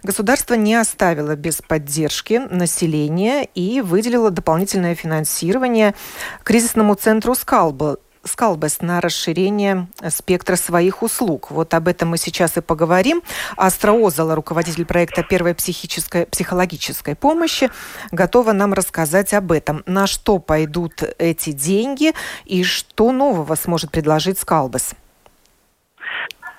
государство 0.05 0.55
не 0.55 0.77
оставило 0.77 1.35
без 1.35 1.63
поддержки 1.63 2.41
населения 2.49 3.45
и 3.57 3.81
выделило 3.81 4.31
дополнительное 4.31 4.95
финансирование 4.95 5.95
кризисному 6.45 6.95
центру 6.95 7.35
«Скалба», 7.35 7.99
Скалбес 8.25 8.83
на 8.83 9.01
расширение 9.01 9.87
спектра 10.09 10.57
своих 10.57 11.03
услуг. 11.03 11.51
Вот 11.51 11.73
об 11.75 11.89
этом 11.89 12.11
мы 12.11 12.19
сейчас 12.19 12.57
и 12.57 12.61
поговорим. 12.61 13.23
Астра 13.57 13.93
руководитель 14.35 14.85
проекта 14.85 15.23
первой 15.23 15.55
психической, 15.55 16.27
психологической 16.27 17.17
помощи, 17.17 17.71
готова 18.13 18.53
нам 18.53 18.75
рассказать 18.75 19.33
об 19.33 19.53
этом. 19.53 19.83
На 19.87 20.07
что 20.07 20.39
пойдут 20.39 21.03
эти 21.19 21.53
деньги 21.53 22.13
и 22.45 22.63
что 22.63 23.13
нового 23.13 23.55
сможет 23.55 23.91
предложить 23.91 24.39
Скалбес? 24.39 24.95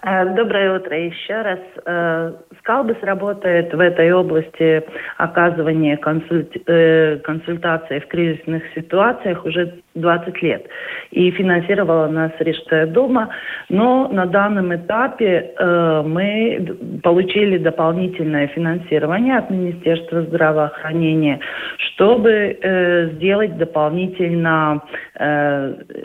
Э, 0.03 0.25
доброе 0.33 0.77
утро 0.77 0.97
еще 0.97 1.41
раз. 1.41 1.59
Э, 1.85 2.33
Скалбас 2.59 2.97
работает 3.01 3.71
в 3.71 3.79
этой 3.79 4.11
области 4.11 4.83
оказывания 5.17 5.97
консульт... 5.97 6.51
Э, 6.67 7.17
консультаций 7.17 7.99
в 7.99 8.07
кризисных 8.07 8.63
ситуациях 8.73 9.45
уже 9.45 9.81
20 9.95 10.41
лет. 10.41 10.65
И 11.11 11.31
финансировала 11.31 12.07
нас 12.07 12.31
Рижская 12.39 12.87
дума. 12.87 13.29
Но 13.69 14.07
на 14.07 14.25
данном 14.25 14.73
этапе 14.73 15.51
мы 16.05 16.77
получили 17.03 17.57
дополнительное 17.57 18.47
финансирование 18.47 19.37
от 19.37 19.49
Министерства 19.49 20.21
здравоохранения, 20.21 21.39
чтобы 21.77 23.11
сделать 23.15 23.57
дополнительно 23.57 24.81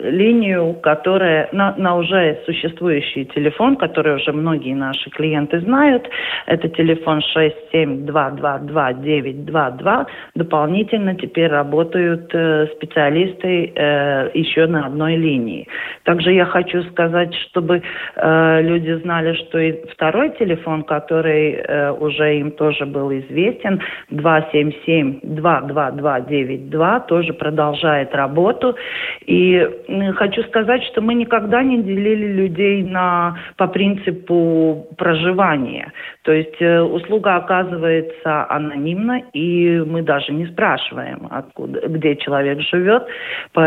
линию, 0.03 0.75
которая 0.81 1.49
на, 1.51 1.75
на 1.77 1.95
уже 1.95 2.39
существующий 2.45 3.25
телефон, 3.25 3.77
который 3.77 4.15
уже 4.15 4.31
многие 4.31 4.73
наши 4.73 5.09
клиенты 5.09 5.59
знают. 5.61 6.07
Это 6.45 6.69
телефон 6.69 7.21
67222 7.21 10.07
Дополнительно 10.35 11.15
теперь 11.15 11.49
работают 11.49 12.29
э, 12.33 12.67
специалисты 12.75 13.71
э, 13.77 14.31
еще 14.33 14.67
на 14.67 14.87
одной 14.87 15.15
линии. 15.15 15.65
Также 16.03 16.33
я 16.33 16.43
хочу 16.45 16.83
сказать, 16.83 17.33
чтобы 17.49 17.81
э, 18.15 18.61
люди 18.61 18.91
знали, 19.03 19.33
что 19.33 19.59
и 19.59 19.73
второй 19.93 20.29
телефон, 20.37 20.83
который 20.83 21.51
э, 21.51 21.91
уже 21.91 22.39
им 22.39 22.51
тоже 22.51 22.85
был 22.85 23.11
известен, 23.11 23.81
277-22292, 24.11 27.07
тоже 27.07 27.33
продолжает 27.33 28.15
работу. 28.15 28.77
И 29.25 29.55
э, 29.55 30.13
хочу 30.13 30.43
сказать, 30.43 30.83
что 30.85 31.01
мы 31.01 31.13
никогда 31.13 31.61
не 31.63 31.83
делили 31.83 32.27
людей 32.33 32.83
на, 32.83 33.37
по 33.57 33.67
принципу 33.67 34.87
проживания. 34.97 35.91
То 36.23 36.31
есть 36.31 36.61
э, 36.61 36.81
услуга 36.81 37.35
оказывается 37.35 38.47
анонимно, 38.49 39.21
и 39.33 39.83
мы 39.85 40.01
даже 40.01 40.31
не 40.33 40.47
спрашиваем, 40.47 41.27
откуда, 41.29 41.87
где 41.87 42.15
человек 42.15 42.61
живет. 42.61 43.03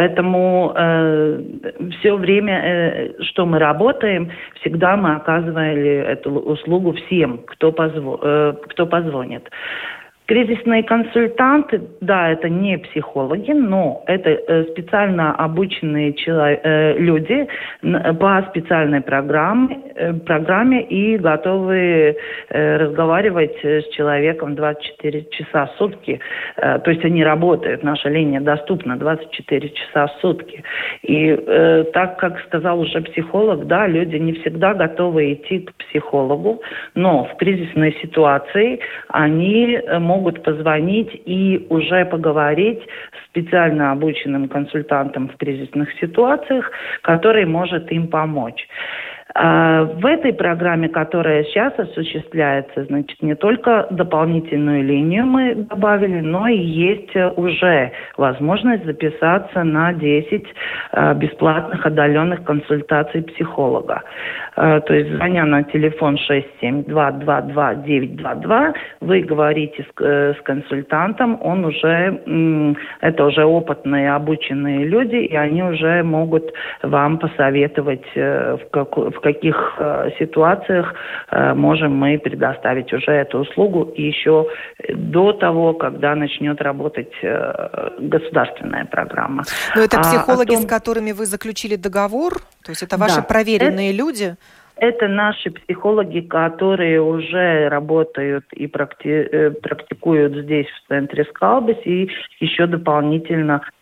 Поэтому 0.00 0.72
э, 0.74 1.42
все 1.98 2.16
время, 2.16 2.54
э, 2.54 3.22
что 3.22 3.44
мы 3.44 3.58
работаем, 3.58 4.30
всегда 4.60 4.96
мы 4.96 5.16
оказывали 5.16 5.90
эту 5.90 6.30
услугу 6.30 6.92
всем, 6.92 7.40
кто, 7.46 7.70
позво, 7.70 8.18
э, 8.22 8.54
кто 8.70 8.86
позвонит. 8.86 9.50
Кризисные 10.30 10.84
консультанты, 10.84 11.80
да, 12.00 12.30
это 12.30 12.48
не 12.48 12.78
психологи, 12.78 13.50
но 13.50 14.04
это 14.06 14.30
э, 14.30 14.64
специально 14.70 15.34
обученные 15.34 16.14
э, 16.14 16.98
люди 16.98 17.48
по 17.82 18.40
специальной 18.50 19.00
программе, 19.00 19.80
э, 19.96 20.12
программе 20.12 20.82
и 20.84 21.18
готовы 21.18 22.16
разговаривать 22.48 23.56
с 23.64 23.88
человеком 23.88 24.54
24 24.54 25.24
часа 25.30 25.66
в 25.66 25.78
сутки. 25.78 26.20
То 26.56 26.90
есть 26.90 27.04
они 27.04 27.24
работают, 27.24 27.82
наша 27.82 28.08
линия 28.08 28.40
доступна 28.40 28.96
24 28.96 29.68
часа 29.70 30.06
в 30.06 30.20
сутки. 30.20 30.62
И 31.02 31.36
так, 31.92 32.18
как 32.18 32.40
сказал 32.46 32.80
уже 32.80 33.00
психолог, 33.00 33.66
да, 33.66 33.86
люди 33.86 34.16
не 34.16 34.34
всегда 34.34 34.74
готовы 34.74 35.32
идти 35.32 35.60
к 35.60 35.74
психологу, 35.74 36.62
но 36.94 37.24
в 37.24 37.36
кризисной 37.36 37.96
ситуации 38.02 38.80
они 39.08 39.80
могут 39.98 40.19
могут 40.20 40.42
позвонить 40.42 41.22
и 41.24 41.66
уже 41.70 42.04
поговорить 42.04 42.82
с 42.82 43.30
специально 43.30 43.92
обученным 43.92 44.48
консультантом 44.48 45.28
в 45.28 45.36
кризисных 45.36 45.88
ситуациях, 45.98 46.70
который 47.02 47.46
может 47.46 47.90
им 47.90 48.08
помочь. 48.08 48.68
А, 49.34 49.84
в 49.84 50.06
этой 50.06 50.32
программе, 50.32 50.88
которая 50.88 51.44
сейчас 51.44 51.78
осуществляется, 51.78 52.84
значит, 52.84 53.20
не 53.22 53.34
только 53.34 53.86
дополнительную 53.90 54.82
линию 54.82 55.26
мы 55.26 55.54
добавили, 55.54 56.20
но 56.20 56.48
и 56.48 56.58
есть 56.58 57.14
уже 57.36 57.92
возможность 58.16 58.84
записаться 58.84 59.62
на 59.62 59.92
10 59.92 60.44
а, 60.92 61.14
бесплатных 61.14 61.86
отдаленных 61.86 62.42
консультаций 62.44 63.22
психолога. 63.22 64.02
А, 64.56 64.80
то 64.80 64.94
есть, 64.94 65.14
звоня 65.14 65.44
на 65.44 65.62
телефон 65.64 66.16
67222 66.18 68.74
вы 69.00 69.20
говорите 69.22 69.84
с, 69.84 69.86
э, 70.02 70.34
консультантом, 70.42 71.38
он 71.40 71.64
уже, 71.64 72.20
это 73.00 73.24
уже 73.24 73.44
опытные, 73.44 74.12
обученные 74.14 74.84
люди, 74.84 75.16
и 75.16 75.34
они 75.36 75.62
уже 75.62 76.02
могут 76.02 76.52
вам 76.82 77.18
посоветовать, 77.18 78.04
э, 78.14 78.56
в, 78.56 78.70
как, 78.70 78.96
в 78.96 79.19
в 79.20 79.22
каких 79.22 79.74
э, 79.78 80.10
ситуациях 80.18 80.94
э, 81.30 81.54
можем 81.54 81.94
мы 81.94 82.18
предоставить 82.18 82.92
уже 82.92 83.12
эту 83.12 83.40
услугу 83.40 83.92
и 83.94 84.02
еще 84.02 84.46
до 84.88 85.32
того, 85.32 85.74
когда 85.74 86.14
начнет 86.14 86.60
работать 86.62 87.12
э, 87.22 87.90
государственная 87.98 88.86
программа. 88.86 89.44
Но 89.76 89.82
это 89.82 89.98
а 89.98 90.02
психологи, 90.02 90.52
а 90.52 90.56
том... 90.56 90.62
с 90.62 90.66
которыми 90.66 91.12
вы 91.12 91.26
заключили 91.26 91.76
договор? 91.76 92.38
То 92.64 92.70
есть 92.70 92.82
это 92.82 92.96
ваши 92.96 93.16
да, 93.16 93.22
проверенные 93.22 93.90
это... 93.90 93.98
люди? 93.98 94.36
Это 94.76 95.08
наши 95.08 95.50
психологи, 95.50 96.20
которые 96.20 97.02
уже 97.02 97.68
работают 97.68 98.46
и 98.52 98.66
практи... 98.66 99.50
практикуют 99.62 100.34
здесь, 100.44 100.68
в 100.68 100.88
центре 100.88 101.26
Скалбис, 101.26 101.76
и 101.84 102.08
еще 102.40 102.66
дополнительно 102.66 103.60
Э, 103.60 103.79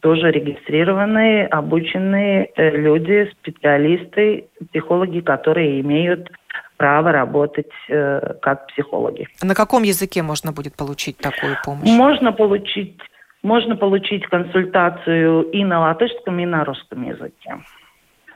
тоже 0.00 0.30
регистрированные, 0.30 1.46
обученные 1.46 2.50
э, 2.56 2.70
люди, 2.70 3.30
специалисты, 3.40 4.48
психологи, 4.70 5.20
которые 5.20 5.80
имеют 5.80 6.30
право 6.76 7.12
работать 7.12 7.70
э, 7.88 8.34
как 8.40 8.66
психологи. 8.68 9.28
На 9.42 9.54
каком 9.54 9.82
языке 9.82 10.22
можно 10.22 10.52
будет 10.52 10.76
получить 10.76 11.18
такую 11.18 11.56
помощь? 11.64 11.88
Можно 11.88 12.32
получить 12.32 12.98
можно 13.42 13.76
получить 13.76 14.26
консультацию 14.26 15.42
и 15.50 15.64
на 15.64 15.80
латышском, 15.80 16.40
и 16.40 16.46
на 16.46 16.64
русском 16.64 17.04
языке. 17.04 17.58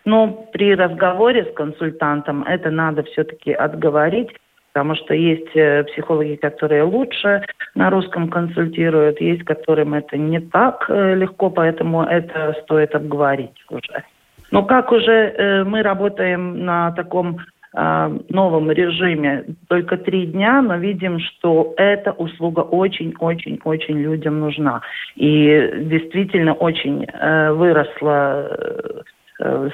Но 0.05 0.29
при 0.53 0.75
разговоре 0.75 1.45
с 1.45 1.55
консультантом 1.55 2.45
это 2.45 2.71
надо 2.71 3.03
все-таки 3.05 3.53
отговорить, 3.53 4.31
потому 4.73 4.95
что 4.95 5.15
есть 5.15 5.55
э, 5.55 5.85
психологи, 5.85 6.37
которые 6.37 6.83
лучше 6.83 7.43
на 7.75 7.91
русском 7.91 8.29
консультируют, 8.29 9.21
есть 9.21 9.45
которым 9.45 9.95
это 9.95 10.17
не 10.17 10.41
так 10.41 10.87
э, 10.89 11.15
легко, 11.15 11.51
поэтому 11.51 12.03
это 12.03 12.57
стоит 12.63 12.95
обговорить 12.95 13.65
уже. 13.69 14.05
Но 14.51 14.65
как 14.65 14.93
уже 14.93 15.13
э, 15.13 15.65
мы 15.65 15.83
работаем 15.83 16.65
на 16.65 16.91
таком 16.93 17.39
э, 17.77 18.19
новом 18.31 18.71
режиме 18.71 19.45
только 19.69 19.99
три 19.99 20.27
дня, 20.27 20.63
но 20.63 20.77
видим, 20.77 21.19
что 21.21 21.75
эта 21.77 22.13
услуга 22.13 22.61
очень-очень-очень 22.61 23.99
людям 23.99 24.41
нужна. 24.41 24.81
И 25.17 25.71
действительно 25.81 26.55
очень 26.55 27.07
выросла 27.55 29.05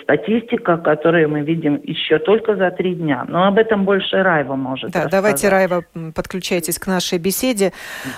статистика, 0.02 0.78
которую 0.78 1.28
мы 1.28 1.40
видим 1.40 1.80
еще 1.82 2.18
только 2.18 2.56
за 2.56 2.70
три 2.70 2.94
дня. 2.94 3.24
Но 3.28 3.46
об 3.46 3.58
этом 3.58 3.84
больше 3.84 4.22
Раева 4.22 4.56
может 4.56 4.90
Да, 4.92 5.06
давайте, 5.06 5.48
Раева, 5.48 5.84
подключайтесь 6.14 6.78
к 6.78 6.86
нашей 6.86 7.18
беседе. 7.18 7.72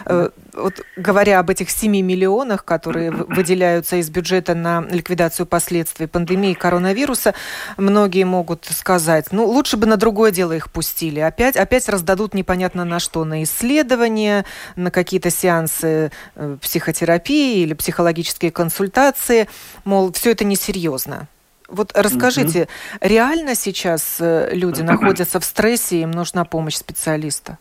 Mm-hmm. 0.06 0.32
Вот 0.54 0.74
говоря 0.96 1.38
об 1.40 1.50
этих 1.50 1.70
7 1.70 1.90
миллионах, 2.00 2.64
которые 2.64 3.10
выделяются 3.10 3.96
из 3.96 4.10
бюджета 4.10 4.54
на 4.54 4.84
ликвидацию 4.90 5.46
последствий 5.46 6.06
пандемии 6.06 6.54
коронавируса, 6.54 7.34
многие 7.76 8.24
могут 8.24 8.64
сказать, 8.64 9.28
ну, 9.32 9.46
лучше 9.46 9.76
бы 9.76 9.86
на 9.86 9.96
другое 9.96 10.30
дело 10.30 10.52
их 10.52 10.70
пустили. 10.70 11.20
Опять, 11.20 11.56
опять 11.56 11.88
раздадут 11.88 12.34
непонятно 12.34 12.84
на 12.84 13.00
что, 13.00 13.24
на 13.24 13.42
исследования, 13.42 14.44
на 14.76 14.90
какие-то 14.90 15.30
сеансы 15.30 16.10
э, 16.36 16.56
психотерапии 16.60 17.62
или 17.62 17.74
психологические 17.74 18.50
консультации. 18.50 19.48
Мол, 19.84 20.12
все 20.12 20.32
это 20.32 20.44
несерьезно. 20.44 21.28
Вот 21.70 21.92
расскажите, 21.94 22.62
угу. 22.62 22.68
реально 23.00 23.54
сейчас 23.54 24.20
э, 24.20 24.50
люди 24.52 24.82
находятся 24.82 25.40
в 25.40 25.44
стрессе, 25.44 26.02
им 26.02 26.10
нужна 26.10 26.44
помощь 26.44 26.74
специалиста? 26.74 27.58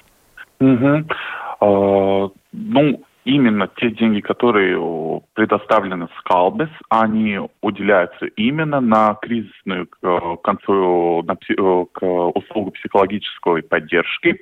А, 1.62 2.30
ну, 2.52 3.04
именно 3.26 3.69
те 3.78 3.91
деньги, 3.91 4.22
которые 4.22 5.22
предоставлены 5.34 6.08
с 6.08 6.22
Калбес, 6.24 6.69
они 6.89 7.39
уделяются 7.62 8.26
именно 8.26 8.82
на 8.82 9.15
кризисную 9.15 9.88
э, 10.02 10.19
концу, 10.43 11.24
на, 11.24 11.34
э, 11.34 11.86
к 11.91 12.06
услугу 12.06 12.72
психологической 12.72 13.63
поддержки. 13.63 14.38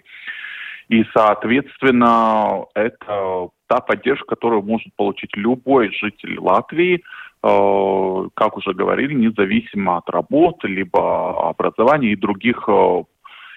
И, 0.89 1.03
соответственно, 1.13 2.65
это 2.73 3.49
та 3.67 3.81
поддержка, 3.81 4.25
которую 4.25 4.61
может 4.61 4.87
получить 4.95 5.35
любой 5.35 5.91
житель 5.91 6.39
Латвии– 6.39 7.03
как 7.41 8.57
уже 8.57 8.73
говорили, 8.73 9.13
независимо 9.13 9.97
от 9.97 10.09
работы, 10.09 10.67
либо 10.67 11.49
образования 11.49 12.11
и 12.11 12.15
других, 12.15 12.63
э, 12.67 13.03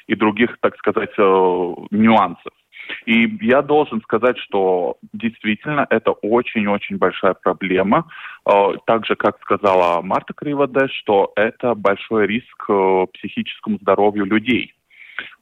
и 0.07 0.15
других, 0.15 0.59
так 0.61 0.77
сказать, 0.77 1.13
э, 1.19 1.75
нюансов. 1.91 2.53
И 3.07 3.39
я 3.41 3.63
должен 3.63 4.01
сказать, 4.03 4.37
что 4.39 4.97
действительно 5.13 5.87
это 5.91 6.11
очень-очень 6.11 6.97
большая 6.97 7.35
проблема. 7.35 8.07
Так 8.45 9.07
же, 9.07 9.15
как 9.15 9.41
сказала 9.43 10.03
Марта 10.03 10.35
Криводе, 10.35 10.89
что 10.89 11.33
это 11.37 11.75
большой 11.77 12.27
риск 12.27 12.67
психическому 13.13 13.79
здоровью 13.79 14.25
людей. 14.25 14.75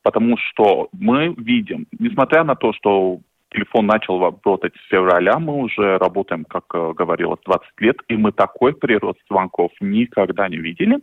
Потому 0.02 0.36
что 0.36 0.88
мы 0.92 1.34
видим, 1.38 1.86
несмотря 1.98 2.44
на 2.44 2.54
то, 2.54 2.72
что 2.74 3.20
телефон 3.50 3.86
начал 3.86 4.20
работать 4.20 4.74
с 4.76 4.88
февраля, 4.88 5.38
мы 5.38 5.54
уже 5.54 5.98
работаем, 5.98 6.44
как 6.44 6.64
э, 6.74 6.92
говорилось, 6.94 7.40
20 7.44 7.62
лет, 7.80 7.96
и 8.08 8.16
мы 8.16 8.32
такой 8.32 8.74
прирост 8.74 9.18
звонков 9.28 9.72
никогда 9.80 10.48
не 10.48 10.58
видели. 10.58 10.98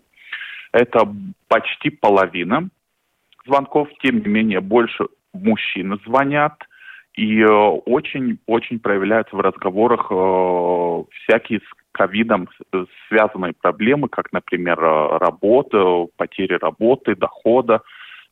Это 0.72 1.08
почти 1.48 1.90
половина 1.90 2.70
звонков, 3.46 3.88
тем 4.02 4.20
не 4.20 4.28
менее, 4.28 4.60
больше 4.60 5.08
мужчин 5.34 6.00
звонят, 6.06 6.54
и 7.14 7.44
очень-очень 7.44 8.78
э, 8.78 8.80
проявляются 8.80 9.36
в 9.36 9.40
разговорах 9.40 10.08
э, 10.12 11.04
всякие 11.12 11.60
с 11.60 11.64
ковидом 11.94 12.50
связанные 13.08 13.54
проблемы, 13.54 14.10
как, 14.10 14.34
например, 14.34 14.78
э, 14.84 15.18
работа, 15.18 16.08
потери 16.18 16.56
работы, 16.56 17.16
дохода, 17.16 17.82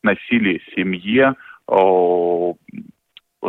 насилие 0.02 0.60
в 0.60 0.74
семье, 0.74 1.34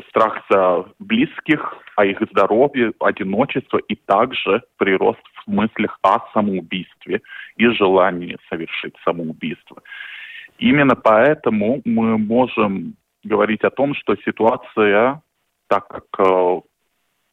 страх 0.10 0.44
за 0.50 0.86
близких, 1.00 1.78
о 1.96 2.06
их 2.06 2.22
здоровье, 2.32 2.94
одиночество 3.00 3.78
и 3.78 3.96
также 3.96 4.64
прирост 4.78 5.22
в 5.46 5.52
мыслях 5.52 5.98
о 6.02 6.20
самоубийстве 6.34 7.22
и 7.56 7.68
желании 7.70 8.38
совершить 8.50 8.96
самоубийство. 9.04 9.82
Именно 10.58 10.96
поэтому 10.96 11.82
мы 11.86 12.18
можем 12.18 12.96
говорить 13.24 13.64
о 13.64 13.70
том, 13.70 13.96
что 13.96 14.16
ситуация, 14.26 15.22
так 15.68 15.88
как 15.88 16.06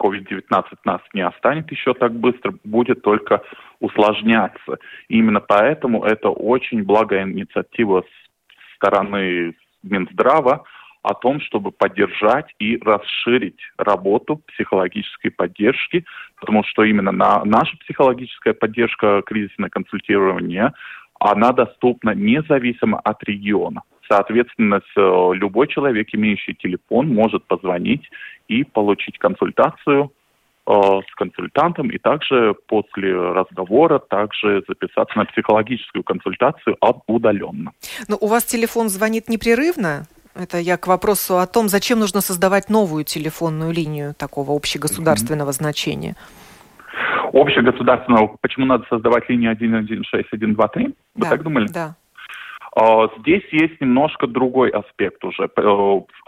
COVID-19 0.00 0.42
э, 0.50 0.76
нас 0.84 1.00
не 1.14 1.22
останет 1.22 1.70
еще 1.70 1.94
так 1.94 2.12
быстро, 2.12 2.54
будет 2.64 3.02
только 3.02 3.42
усложняться. 3.80 4.78
И 5.08 5.18
именно 5.18 5.40
поэтому 5.40 6.04
это 6.04 6.30
очень 6.30 6.82
благая 6.82 7.24
инициатива 7.24 8.02
с 8.02 8.76
стороны 8.76 9.54
Минздрава, 9.82 10.64
о 11.02 11.14
том, 11.14 11.40
чтобы 11.40 11.72
поддержать 11.72 12.46
и 12.58 12.78
расширить 12.78 13.58
работу 13.76 14.40
психологической 14.46 15.30
поддержки, 15.30 16.04
потому 16.40 16.62
что 16.64 16.84
именно 16.84 17.12
на, 17.12 17.44
наша 17.44 17.76
психологическая 17.78 18.54
поддержка, 18.54 19.22
кризисное 19.26 19.68
консультирование, 19.68 20.72
она 21.18 21.52
доступна 21.52 22.14
независимо 22.14 22.98
от 23.00 23.22
региона. 23.24 23.82
Соответственно, 24.08 24.80
любой 25.32 25.68
человек, 25.68 26.08
имеющий 26.12 26.54
телефон, 26.54 27.08
может 27.08 27.44
позвонить 27.46 28.08
и 28.48 28.64
получить 28.64 29.18
консультацию 29.18 30.12
э, 30.66 30.72
с 30.72 31.14
консультантом 31.14 31.88
и 31.90 31.98
также 31.98 32.54
после 32.66 33.14
разговора 33.14 33.98
также 34.00 34.62
записаться 34.68 35.16
на 35.16 35.24
психологическую 35.24 36.02
консультацию 36.02 36.76
удаленно. 37.06 37.72
Но 38.08 38.16
у 38.20 38.26
вас 38.26 38.44
телефон 38.44 38.88
звонит 38.88 39.28
непрерывно? 39.28 40.06
Это 40.34 40.58
я 40.58 40.76
к 40.76 40.86
вопросу 40.86 41.38
о 41.38 41.46
том, 41.46 41.68
зачем 41.68 41.98
нужно 41.98 42.20
создавать 42.20 42.70
новую 42.70 43.04
телефонную 43.04 43.72
линию 43.72 44.14
такого 44.14 44.56
общегосударственного 44.56 45.50
mm-hmm. 45.50 45.52
значения. 45.52 46.16
Общегосударственного, 47.32 48.36
почему 48.40 48.66
надо 48.66 48.84
создавать 48.88 49.28
линию 49.28 49.54
116, 49.54 50.26
123? 50.26 50.84
Вы 50.86 50.94
да, 51.16 51.30
так 51.30 51.42
думали? 51.42 51.66
Да. 51.68 51.96
А, 52.74 53.08
здесь 53.18 53.44
есть 53.52 53.80
немножко 53.80 54.26
другой 54.26 54.70
аспект 54.70 55.22
уже. 55.24 55.50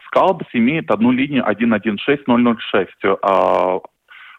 Скалбас 0.06 0.48
имеет 0.52 0.90
одну 0.90 1.10
линию 1.10 1.46
116006, 1.46 2.90
а, 3.22 3.80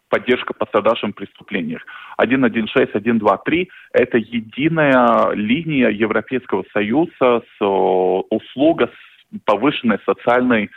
поддержка 0.08 0.54
пострадавшим 0.54 1.12
преступлениях. 1.12 1.82
116, 2.22 2.90
123– 2.90 3.68
это 3.92 4.18
единая 4.18 5.32
линия 5.32 5.88
Европейского 5.88 6.64
Союза 6.72 7.42
с 7.58 7.64
услуга 8.30 8.86
с 8.86 9.05
повышенной 9.44 9.98
социальной 10.04 10.70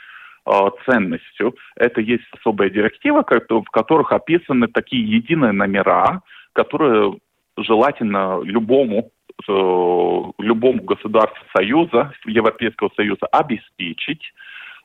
э, 0.45 0.51
ценностью. 0.85 1.55
Это 1.75 2.01
есть 2.01 2.23
особая 2.39 2.69
директива, 2.69 3.23
в 3.23 3.71
которых 3.71 4.12
описаны 4.12 4.67
такие 4.67 5.03
единые 5.03 5.51
номера, 5.51 6.21
которые 6.53 7.17
желательно 7.57 8.41
любому 8.43 9.12
э, 9.47 10.23
любому 10.39 10.83
государству 10.83 11.43
Союза, 11.55 12.13
Европейского 12.25 12.89
Союза 12.95 13.25
обеспечить 13.31 14.21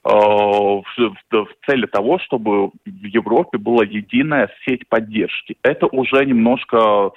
э, 0.05 0.09
в, 0.11 0.85
в 1.31 1.49
цели 1.67 1.87
того, 1.87 2.19
чтобы 2.19 2.69
в 2.69 3.05
Европе 3.05 3.59
была 3.59 3.85
единая 3.85 4.51
сеть 4.65 4.89
поддержки. 4.89 5.57
Это 5.63 5.87
уже 5.87 6.25
немножко 6.25 7.13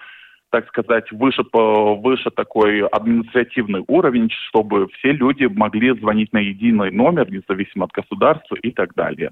так 0.49 0.67
сказать, 0.69 1.12
выше, 1.12 1.43
выше 1.53 2.29
такой 2.31 2.81
административный 2.88 3.83
уровень, 3.88 4.29
чтобы 4.47 4.88
все 4.89 5.12
люди 5.12 5.45
могли 5.45 5.97
звонить 5.97 6.31
на 6.33 6.39
единый 6.39 6.91
номер, 6.91 7.29
независимо 7.29 7.86
от 7.86 7.91
государства 7.91 8.55
и 8.55 8.71
так 8.71 8.93
далее. 8.95 9.31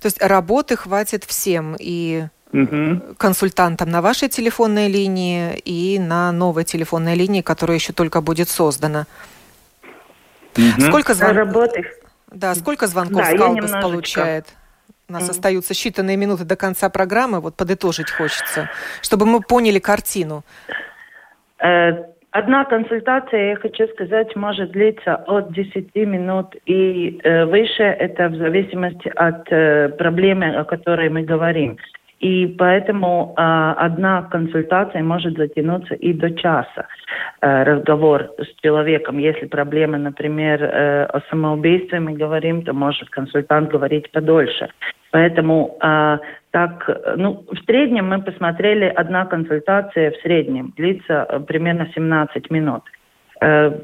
То 0.00 0.06
есть 0.06 0.22
работы 0.22 0.76
хватит 0.76 1.24
всем 1.24 1.76
и 1.78 2.24
угу. 2.52 3.14
консультантам 3.16 3.90
на 3.90 4.02
вашей 4.02 4.28
телефонной 4.28 4.88
линии 4.88 5.56
и 5.64 5.98
на 5.98 6.32
новой 6.32 6.64
телефонной 6.64 7.14
линии, 7.14 7.42
которая 7.42 7.78
еще 7.78 7.92
только 7.92 8.20
будет 8.20 8.48
создана. 8.48 9.06
Угу. 10.56 10.80
Сколько 10.80 11.14
звонков? 11.14 11.70
Да, 12.32 12.54
сколько 12.54 12.86
звонков 12.86 13.18
да, 13.18 13.30
Скалдус 13.30 13.70
получает? 13.70 14.46
У 15.08 15.12
нас 15.12 15.28
mm. 15.28 15.30
остаются 15.30 15.72
считанные 15.74 16.16
минуты 16.16 16.44
до 16.44 16.56
конца 16.56 16.88
программы. 16.88 17.40
Вот 17.40 17.56
подытожить 17.56 18.10
хочется, 18.10 18.68
чтобы 19.02 19.26
мы 19.26 19.40
поняли 19.40 19.78
картину. 19.78 20.44
Э, 21.58 22.04
Одна 22.38 22.66
консультация, 22.66 23.50
я 23.50 23.56
хочу 23.56 23.88
сказать, 23.88 24.36
может 24.36 24.72
длиться 24.72 25.14
от 25.26 25.54
10 25.54 25.94
минут 25.94 26.54
и 26.66 27.18
э, 27.24 27.46
выше, 27.46 27.82
это 27.82 28.28
в 28.28 28.36
зависимости 28.36 29.10
от 29.16 29.50
э, 29.50 29.88
проблемы, 29.88 30.54
о 30.54 30.64
которой 30.64 31.08
мы 31.08 31.22
говорим. 31.22 31.78
И 32.20 32.46
поэтому 32.46 33.34
э, 33.36 33.40
одна 33.40 34.22
консультация 34.22 35.02
может 35.02 35.36
затянуться 35.38 35.94
и 35.94 36.12
до 36.12 36.30
часа. 36.30 36.86
Э, 37.40 37.62
разговор 37.62 38.30
с 38.38 38.60
человеком, 38.62 39.16
если 39.16 39.46
проблема, 39.46 39.96
например, 39.96 40.62
э, 40.62 41.04
о 41.04 41.20
самоубийстве 41.30 42.00
мы 42.00 42.12
говорим, 42.12 42.62
то 42.62 42.74
может 42.74 43.08
консультант 43.08 43.70
говорить 43.70 44.10
подольше. 44.12 44.68
Поэтому 45.10 45.76
э, 45.82 46.18
так, 46.56 46.88
ну, 47.16 47.44
в 47.52 47.58
среднем 47.66 48.08
мы 48.08 48.22
посмотрели, 48.22 48.86
одна 48.86 49.26
консультация 49.26 50.10
в 50.10 50.16
среднем 50.22 50.72
длится 50.74 51.26
э, 51.28 51.40
примерно 51.40 51.86
17 51.94 52.50
минут. 52.50 52.82
Э, 53.42 53.78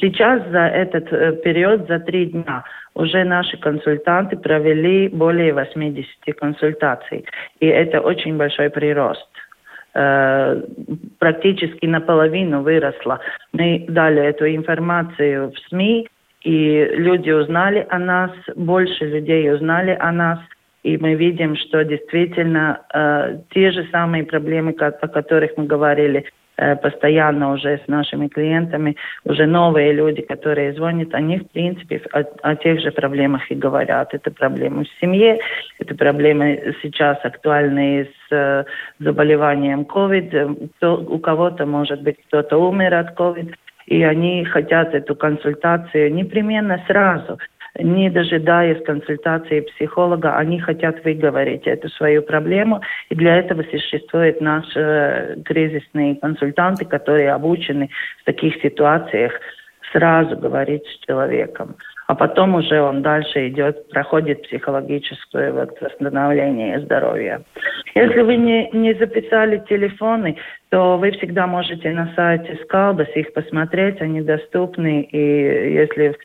сейчас 0.00 0.42
за 0.50 0.66
этот 0.66 1.12
э, 1.12 1.36
период, 1.44 1.86
за 1.86 2.00
три 2.00 2.26
дня, 2.26 2.64
уже 2.94 3.22
наши 3.22 3.56
консультанты 3.56 4.36
провели 4.36 5.08
более 5.08 5.52
80 5.52 6.08
консультаций. 6.36 7.24
И 7.60 7.66
это 7.66 8.00
очень 8.00 8.36
большой 8.36 8.70
прирост 8.70 9.28
практически 11.18 11.86
наполовину 11.86 12.62
выросла. 12.62 13.18
Мы 13.52 13.86
дали 13.88 14.22
эту 14.22 14.46
информацию 14.46 15.50
в 15.50 15.58
СМИ, 15.68 16.06
и 16.42 16.84
люди 16.94 17.30
узнали 17.30 17.84
о 17.88 17.98
нас, 17.98 18.30
больше 18.54 19.06
людей 19.06 19.52
узнали 19.52 19.96
о 19.98 20.12
нас– 20.12 20.38
и 20.88 20.96
мы 20.96 21.14
видим, 21.14 21.54
что 21.54 21.84
действительно 21.84 22.80
э, 22.94 23.38
те 23.50 23.70
же 23.72 23.86
самые 23.92 24.24
проблемы, 24.24 24.72
как, 24.72 25.04
о 25.04 25.08
которых 25.08 25.50
мы 25.58 25.66
говорили 25.66 26.24
э, 26.56 26.76
постоянно 26.76 27.52
уже 27.52 27.78
с 27.84 27.88
нашими 27.88 28.28
клиентами, 28.28 28.96
уже 29.24 29.44
новые 29.46 29.92
люди, 29.92 30.22
которые 30.22 30.72
звонят, 30.72 31.12
они, 31.12 31.40
в 31.40 31.50
принципе, 31.50 32.00
о, 32.12 32.24
о 32.42 32.56
тех 32.56 32.80
же 32.80 32.90
проблемах 32.90 33.50
и 33.50 33.54
говорят. 33.54 34.14
Это 34.14 34.30
проблемы 34.30 34.84
в 34.84 35.00
семье, 35.00 35.38
это 35.78 35.94
проблемы 35.94 36.74
сейчас 36.80 37.18
актуальные 37.22 38.06
с 38.06 38.32
э, 38.32 38.64
заболеванием 38.98 39.82
COVID. 39.82 40.70
у 40.80 41.18
кого-то, 41.18 41.66
может 41.66 42.00
быть, 42.00 42.16
кто-то 42.28 42.56
умер 42.56 42.94
от 42.94 43.14
COVID, 43.14 43.54
и 43.88 44.02
они 44.02 44.46
хотят 44.46 44.94
эту 44.94 45.14
консультацию 45.14 46.14
непременно 46.14 46.82
сразу– 46.86 47.38
не 47.78 48.10
дожидаясь 48.10 48.84
консультации 48.84 49.60
психолога, 49.60 50.36
они 50.36 50.60
хотят 50.60 51.04
выговорить 51.04 51.66
эту 51.66 51.88
свою 51.90 52.22
проблему. 52.22 52.80
И 53.08 53.14
для 53.14 53.36
этого 53.36 53.62
существуют 53.70 54.40
наши 54.40 54.78
э, 54.78 55.36
кризисные 55.44 56.16
консультанты, 56.16 56.84
которые 56.84 57.32
обучены 57.32 57.90
в 58.22 58.24
таких 58.24 58.60
ситуациях 58.62 59.32
сразу 59.92 60.36
говорить 60.36 60.84
с 60.86 61.06
человеком. 61.06 61.76
А 62.08 62.14
потом 62.14 62.54
уже 62.54 62.80
он 62.80 63.02
дальше 63.02 63.48
идет, 63.48 63.90
проходит 63.90 64.42
психологическое 64.42 65.52
вот, 65.52 65.78
восстановление 65.78 66.80
здоровья. 66.80 67.42
Если 67.94 68.22
вы 68.22 68.36
не, 68.36 68.70
не 68.72 68.94
записали 68.94 69.62
телефоны, 69.68 70.38
то 70.70 70.96
вы 70.96 71.10
всегда 71.12 71.46
можете 71.46 71.90
на 71.90 72.10
сайте 72.16 72.58
Скалбас 72.64 73.08
их 73.14 73.34
посмотреть, 73.34 74.00
они 74.00 74.22
доступны. 74.22 75.02
И 75.02 75.74
если 75.74 76.16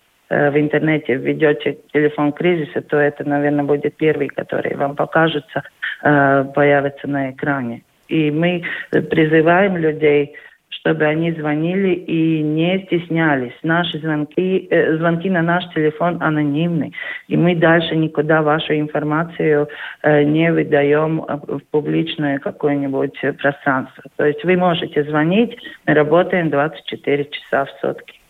в 0.52 0.58
интернете 0.58 1.16
введете 1.16 1.78
телефон 1.92 2.32
кризиса, 2.32 2.82
то 2.82 2.98
это, 2.98 3.28
наверное, 3.28 3.66
будет 3.66 3.96
первый, 3.96 4.28
который 4.28 4.76
вам 4.76 4.96
покажется, 4.96 5.64
э, 6.04 6.46
появится 6.56 7.08
на 7.08 7.32
экране. 7.32 7.84
И 8.08 8.32
мы 8.32 8.64
призываем 8.92 9.78
людей, 9.78 10.36
чтобы 10.70 11.06
они 11.06 11.32
звонили 11.32 11.94
и 11.94 12.42
не 12.42 12.80
стеснялись. 12.86 13.54
Наши 13.64 14.00
звонки, 14.00 14.68
э, 14.70 14.98
звонки 14.98 15.30
на 15.30 15.42
наш 15.42 15.68
телефон 15.74 16.18
анонимны, 16.22 16.92
и 17.28 17.38
мы 17.38 17.56
дальше 17.56 17.96
никуда 17.96 18.42
вашу 18.42 18.74
информацию 18.74 19.70
не 20.04 20.52
выдаем 20.52 21.22
в 21.22 21.62
публичное 21.72 22.40
какое-нибудь 22.40 23.18
пространство. 23.42 24.04
То 24.18 24.26
есть 24.26 24.44
вы 24.44 24.58
можете 24.58 25.04
звонить, 25.04 25.58
мы 25.86 25.94
работаем 25.94 26.50
24 26.50 27.26
часа 27.26 27.66
в 27.66 27.70
сутки. 27.80 28.23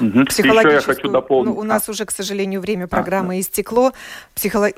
Угу. 0.00 0.24
Психологическую... 0.26 0.76
Еще 0.76 0.88
я 0.88 0.94
хочу 0.94 1.08
дополнить. 1.08 1.54
Ну, 1.54 1.60
у 1.60 1.64
нас 1.64 1.88
а. 1.88 1.92
уже, 1.92 2.04
к 2.04 2.10
сожалению, 2.10 2.60
время 2.60 2.86
программы 2.86 3.36
а, 3.36 3.40
истекло. 3.40 3.92
Психоло... 4.34 4.70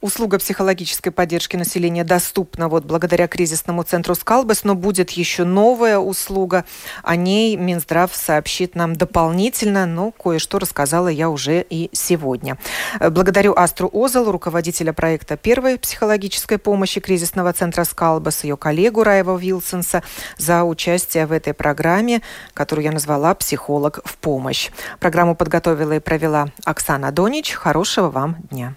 Услуга 0.00 0.38
психологической 0.38 1.10
поддержки 1.10 1.56
населения 1.56 2.04
доступна 2.04 2.68
вот 2.68 2.84
благодаря 2.84 3.26
кризисному 3.26 3.82
центру 3.82 4.14
«Скалбас», 4.14 4.62
но 4.62 4.76
будет 4.76 5.10
еще 5.10 5.42
новая 5.42 5.98
услуга. 5.98 6.64
О 7.02 7.16
ней 7.16 7.56
Минздрав 7.56 8.14
сообщит 8.14 8.76
нам 8.76 8.94
дополнительно, 8.94 9.86
но 9.86 10.12
кое-что 10.12 10.60
рассказала 10.60 11.08
я 11.08 11.28
уже 11.28 11.66
и 11.68 11.90
сегодня. 11.92 12.58
Благодарю 13.00 13.54
Астру 13.54 13.90
Озел, 13.92 14.30
руководителя 14.30 14.92
проекта 14.92 15.36
первой 15.36 15.78
психологической 15.78 16.58
помощи 16.58 17.00
кризисного 17.00 17.52
центра 17.52 17.82
«Скалбас», 17.82 18.44
ее 18.44 18.56
коллегу 18.56 19.02
Раева 19.02 19.36
Вилсонса 19.36 20.04
за 20.36 20.62
участие 20.62 21.26
в 21.26 21.32
этой 21.32 21.54
программе, 21.54 22.22
которую 22.54 22.84
я 22.84 22.92
назвала 22.92 23.34
«Психолог 23.34 23.98
в 24.04 24.16
помощь». 24.18 24.70
Программу 25.00 25.34
подготовила 25.34 25.96
и 25.96 25.98
провела 25.98 26.52
Оксана 26.64 27.10
Донич. 27.10 27.52
Хорошего 27.52 28.10
вам 28.10 28.36
дня. 28.50 28.76